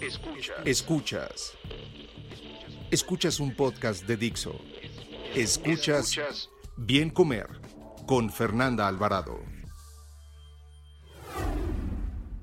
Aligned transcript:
Escuchas. 0.00 0.56
Escuchas. 0.64 1.58
Escuchas 2.92 3.40
un 3.40 3.56
podcast 3.56 4.06
de 4.06 4.16
Dixo. 4.16 4.54
Escuchas 5.34 6.48
Bien 6.76 7.10
Comer 7.10 7.48
con 8.06 8.30
Fernanda 8.30 8.86
Alvarado. 8.86 9.40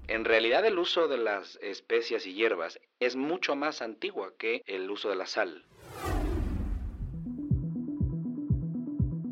En 0.10 0.26
realidad 0.26 0.66
el 0.66 0.78
uso 0.78 1.08
de 1.08 1.18
las 1.18 1.58
especias 1.62 2.28
y 2.28 2.34
hierbas 2.34 2.78
es 3.00 3.16
mucho 3.16 3.56
más 3.56 3.82
antigua 3.82 4.34
que 4.38 4.62
el 4.66 4.92
uso 4.92 5.10
de 5.10 5.16
la 5.16 5.26
sal. 5.26 5.66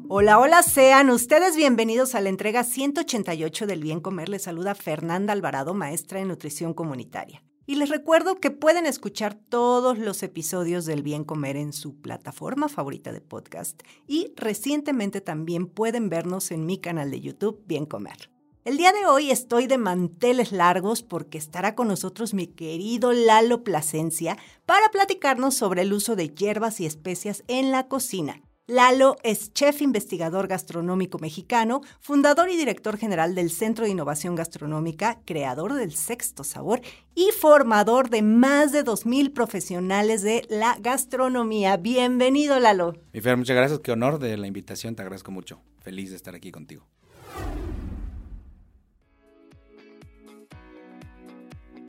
Hola, 0.07 0.39
hola, 0.39 0.63
sean 0.63 1.09
ustedes 1.09 1.57
bienvenidos 1.57 2.15
a 2.15 2.21
la 2.21 2.29
entrega 2.29 2.63
188 2.63 3.67
del 3.67 3.81
Bien 3.81 3.99
Comer. 3.99 4.29
Les 4.29 4.43
saluda 4.43 4.75
Fernanda 4.75 5.33
Alvarado, 5.33 5.73
maestra 5.73 6.21
en 6.21 6.29
nutrición 6.29 6.73
comunitaria. 6.73 7.43
Y 7.66 7.76
les 7.76 7.90
recuerdo 7.90 8.42
que 8.42 8.52
pueden 8.52 8.86
escuchar 8.86 9.36
todos 9.36 9.97
los 9.97 10.22
episodios 10.22 10.86
del 10.86 11.02
Bien 11.02 11.23
Comer 11.23 11.56
en 11.56 11.72
su 11.72 11.95
plataforma 11.95 12.67
favorita 12.67 13.14
de 13.14 13.22
podcast 13.22 13.81
y 14.05 14.33
recientemente 14.36 15.22
también 15.22 15.67
pueden 15.67 16.09
vernos 16.09 16.52
en 16.52 16.66
mi 16.66 16.78
canal 16.78 17.09
de 17.09 17.22
YouTube 17.22 17.64
Bien 17.66 17.86
Comer. 17.86 18.30
El 18.66 18.78
día 18.78 18.92
de 18.92 19.05
hoy 19.05 19.31
estoy 19.31 19.67
de 19.67 19.78
manteles 19.78 20.52
largos 20.52 21.03
porque 21.03 21.38
estará 21.38 21.73
con 21.73 21.88
nosotros 21.88 22.33
mi 22.33 22.47
querido 22.47 23.14
Lalo 23.14 23.64
Plasencia 23.64 24.38
para 24.66 24.89
platicarnos 24.89 25.55
sobre 25.55 25.83
el 25.83 25.94
uso 25.94 26.17
de 26.17 26.30
hierbas 26.30 26.81
y 26.81 26.86
especias 26.86 27.45
en 27.48 27.72
la 27.72 27.88
cocina. 27.88 28.42
Lalo 28.67 29.17
es 29.23 29.52
chef 29.52 29.81
investigador 29.81 30.47
gastronómico 30.47 31.19
mexicano, 31.19 31.81
fundador 32.00 32.50
y 32.50 32.56
director 32.56 32.97
general 32.97 33.36
del 33.36 33.52
Centro 33.52 33.83
de 33.83 33.92
Innovación 33.92 34.36
Gastronómica, 34.36 35.20
creador 35.25 35.73
del 35.73 35.94
Sexto 35.94 36.45
Sabor 36.45 36.80
y 37.14 37.31
formador 37.38 38.09
de 38.09 38.22
más 38.22 38.72
de 38.72 38.86
2.000 38.86 39.33
profesionales 39.33 40.22
de 40.22 40.47
la 40.50 40.78
gastronomía. 40.80 41.75
Bienvenido, 41.75 42.58
Lalo. 42.58 42.94
Mi 43.11 43.20
Fer, 43.20 43.36
muchas 43.36 43.58
gracias. 43.58 43.81
Qué 43.81 43.92
honor 43.92 44.17
de 44.17 44.38
la 44.38 44.47
invitación. 44.47 44.95
Te 44.95 45.02
agradezco 45.02 45.30
mucho. 45.30 45.59
Feliz 45.81 46.11
de 46.11 46.16
estar 46.16 46.33
aquí 46.33 46.50
contigo. 46.50 46.88